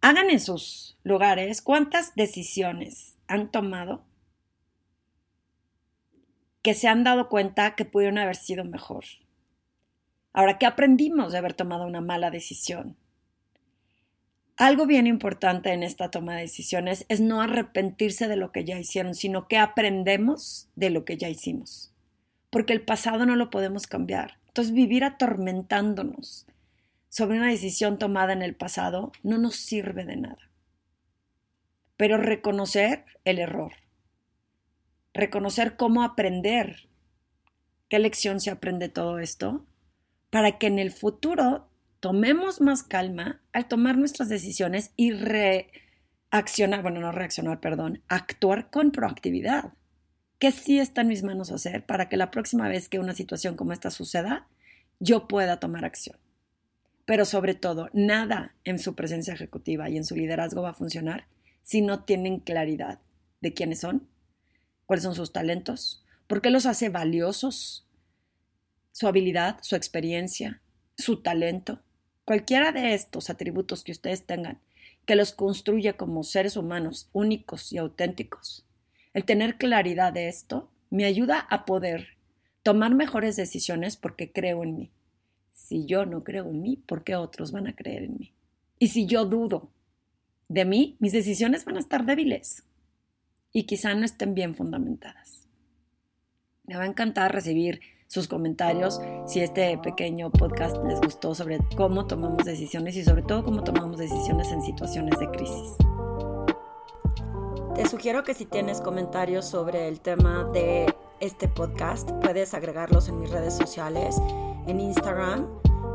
Hagan 0.01 0.31
en 0.31 0.41
sus 0.41 0.97
lugares 1.03 1.61
cuántas 1.61 2.15
decisiones 2.15 3.19
han 3.27 3.51
tomado 3.51 4.07
que 6.62 6.73
se 6.73 6.88
han 6.88 7.05
dado 7.05 7.29
cuenta 7.29 7.75
que 7.75 7.85
pudieron 7.85 8.17
haber 8.17 8.37
sido 8.37 8.65
mejor. 8.65 9.05
Ahora, 10.33 10.57
¿qué 10.57 10.65
aprendimos 10.65 11.33
de 11.33 11.38
haber 11.38 11.53
tomado 11.53 11.85
una 11.85 12.01
mala 12.01 12.31
decisión? 12.31 12.97
Algo 14.57 14.87
bien 14.87 15.07
importante 15.07 15.73
en 15.73 15.83
esta 15.83 16.11
toma 16.11 16.35
de 16.35 16.43
decisiones 16.43 17.07
es 17.09 17.21
no 17.21 17.41
arrepentirse 17.41 18.29
de 18.29 18.37
lo 18.37 18.53
que 18.53 18.65
ya 18.65 18.79
hicieron, 18.79 19.15
sino 19.15 19.49
que 19.49 19.57
aprendemos 19.59 20.69
de 20.77 20.91
lo 20.91 21.05
que 21.05 21.17
ya 21.17 21.29
hicimos. 21.29 21.93
Porque 22.51 22.75
el 22.75 22.83
pasado 22.83 23.25
no 23.25 23.35
lo 23.35 23.51
podemos 23.51 23.87
cambiar. 23.87 24.38
Entonces, 24.49 24.75
vivir 24.75 25.05
atormentándonos 25.05 26.47
sobre 27.09 27.38
una 27.38 27.49
decisión 27.49 27.99
tomada 27.99 28.35
en 28.35 28.43
el 28.43 28.55
pasado 28.55 29.12
no 29.23 29.38
nos 29.38 29.57
sirve 29.57 30.05
de 30.05 30.17
nada. 30.17 30.51
Pero 31.97 32.19
reconocer 32.19 33.05
el 33.25 33.38
error, 33.38 33.73
reconocer 35.15 35.77
cómo 35.77 36.03
aprender, 36.03 36.88
qué 37.88 37.99
lección 37.99 38.41
se 38.41 38.51
aprende 38.51 38.88
todo 38.91 39.19
esto, 39.19 39.65
para 40.29 40.59
que 40.59 40.67
en 40.67 40.79
el 40.79 40.91
futuro 40.91 41.69
tomemos 42.03 42.61
más 42.61 42.83
calma 42.83 43.41
al 43.53 43.69
tomar 43.69 43.97
nuestras 43.97 44.29
decisiones 44.29 44.91
y 44.97 45.12
reaccionar, 45.12 46.83
bueno, 46.83 47.01
no 47.01 47.12
reaccionar, 47.12 47.61
perdón, 47.61 48.03
actuar 48.09 48.71
con 48.71 48.91
proactividad. 48.91 49.75
¿Qué 50.41 50.51
sí 50.51 50.81
está 50.81 51.03
en 51.03 51.07
mis 51.07 51.23
manos 51.23 51.53
hacer 51.53 51.87
para 51.87 52.09
que 52.09 52.17
la 52.17 52.33
próxima 52.33 52.67
vez 52.67 52.88
que 52.88 52.99
una 52.99 53.15
situación 53.15 53.55
como 53.55 53.73
esta 53.73 53.93
suceda, 53.93 54.49
yo 54.99 55.29
pueda 55.29 55.61
tomar 55.61 55.85
acción? 55.85 56.17
Pero 57.05 57.25
sobre 57.25 57.55
todo, 57.55 57.88
nada 57.93 58.57
en 58.65 58.81
su 58.81 58.97
presencia 58.97 59.35
ejecutiva 59.35 59.88
y 59.88 59.97
en 59.97 60.05
su 60.05 60.17
liderazgo 60.17 60.62
va 60.62 60.71
a 60.71 60.75
funcionar 60.75 61.29
si 61.62 61.83
no 61.83 62.03
tienen 62.03 62.41
claridad 62.41 62.99
de 63.41 63.55
quiénes 63.55 63.79
son, 63.79 64.09
cuáles 64.87 65.05
son 65.05 65.15
sus 65.15 65.33
talentos, 65.33 66.05
por 66.27 66.43
qué 66.43 66.51
los 66.51 66.67
hace 66.67 66.88
valiosos, 66.88 67.87
su 68.91 69.07
habilidad, 69.07 69.59
su 69.62 69.77
experiencia, 69.77 70.62
su 70.97 71.23
talento, 71.23 71.81
cualquiera 72.25 72.73
de 72.73 72.95
estos 72.95 73.31
atributos 73.31 73.85
que 73.85 73.93
ustedes 73.93 74.25
tengan, 74.25 74.61
que 75.07 75.17
los 75.17 75.33
construye 75.33 75.95
como 75.95 76.23
seres 76.23 76.57
humanos 76.57 77.09
únicos 77.13 77.73
y 77.73 77.79
auténticos. 77.79 78.65
El 79.15 79.25
tener 79.25 79.57
claridad 79.57 80.13
de 80.13 80.29
esto 80.29 80.71
me 80.91 81.05
ayuda 81.05 81.41
a 81.51 81.65
poder 81.65 82.17
tomar 82.63 82.95
mejores 82.95 83.37
decisiones 83.37 83.97
porque 83.97 84.33
creo 84.33 84.63
en 84.63 84.77
mí. 84.77 84.91
Si 85.53 85.85
yo 85.87 86.07
no 86.07 86.25
creo 86.25 86.49
en 86.49 86.63
mí, 86.63 86.77
¿por 86.77 87.05
qué 87.05 87.17
otros 87.17 87.53
van 87.53 87.67
a 87.67 87.75
creer 87.75 88.05
en 88.05 88.19
mí? 88.19 88.33
Y 88.79 88.89
si 88.89 89.07
yo 89.07 89.25
dudo 89.25 89.71
de 90.49 90.65
mí, 90.65 90.97
mis 90.99 91.13
decisiones 91.13 91.65
van 91.65 91.77
a 91.77 91.81
estar 91.81 92.05
débiles 92.05 92.65
y 93.53 93.65
quizá 93.65 93.95
no 93.95 94.05
estén 94.05 94.35
bien 94.35 94.55
fundamentadas. 94.55 95.47
Me 96.65 96.77
va 96.77 96.85
a 96.85 96.87
encantar 96.87 97.33
recibir 97.33 97.81
sus 98.12 98.29
comentarios 98.29 99.01
si 99.25 99.40
este 99.40 99.79
pequeño 99.79 100.31
podcast 100.31 100.77
les 100.85 101.01
gustó 101.01 101.35
sobre 101.35 101.61
cómo 101.79 102.07
tomamos 102.07 102.44
decisiones 102.44 102.94
y 102.96 103.05
sobre 103.05 103.22
todo 103.22 103.42
cómo 103.42 103.64
tomamos 103.64 103.96
decisiones 103.96 104.53
en 104.53 104.61
situaciones 104.61 105.18
de 105.18 105.31
crisis. 105.31 105.77
Te 107.75 107.88
sugiero 107.88 108.22
que 108.22 108.35
si 108.35 108.44
tienes 108.44 108.83
comentarios 108.83 109.46
sobre 109.46 109.88
el 109.88 110.01
tema 110.01 110.44
de 110.53 110.94
este 111.20 111.48
podcast, 111.48 112.11
puedes 112.20 112.53
agregarlos 112.53 113.09
en 113.09 113.18
mis 113.18 113.31
redes 113.31 113.57
sociales 113.57 114.20
en 114.66 114.79
Instagram, 114.79 115.48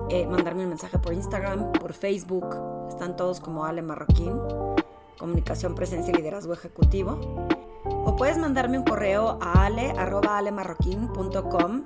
eh, 0.09 0.25
mandarme 0.25 0.63
un 0.63 0.69
mensaje 0.69 0.97
por 0.97 1.13
Instagram, 1.13 1.71
por 1.73 1.93
Facebook, 1.93 2.47
están 2.89 3.15
todos 3.15 3.39
como 3.39 3.63
Ale 3.63 3.83
Marroquín, 3.83 4.33
Comunicación, 5.19 5.75
Presencia 5.75 6.11
y 6.11 6.17
Liderazgo 6.17 6.53
Ejecutivo. 6.53 7.19
O 8.05 8.15
puedes 8.15 8.37
mandarme 8.37 8.77
un 8.77 8.83
correo 8.83 9.39
a 9.41 9.65
ale.alemarroquín.com 9.65 11.83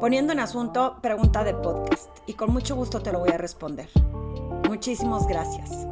poniendo 0.00 0.32
en 0.32 0.40
asunto 0.40 0.96
pregunta 1.00 1.44
de 1.44 1.54
podcast 1.54 2.10
y 2.26 2.34
con 2.34 2.52
mucho 2.52 2.76
gusto 2.76 3.00
te 3.00 3.12
lo 3.12 3.20
voy 3.20 3.30
a 3.30 3.38
responder. 3.38 3.88
Muchísimas 4.68 5.26
gracias. 5.26 5.86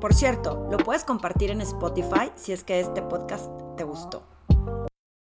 Por 0.00 0.14
cierto, 0.14 0.66
lo 0.70 0.78
puedes 0.78 1.04
compartir 1.04 1.50
en 1.50 1.60
Spotify 1.60 2.32
si 2.36 2.52
es 2.52 2.64
que 2.64 2.80
este 2.80 3.02
podcast 3.02 3.50
te 3.76 3.84
gustó. 3.84 4.22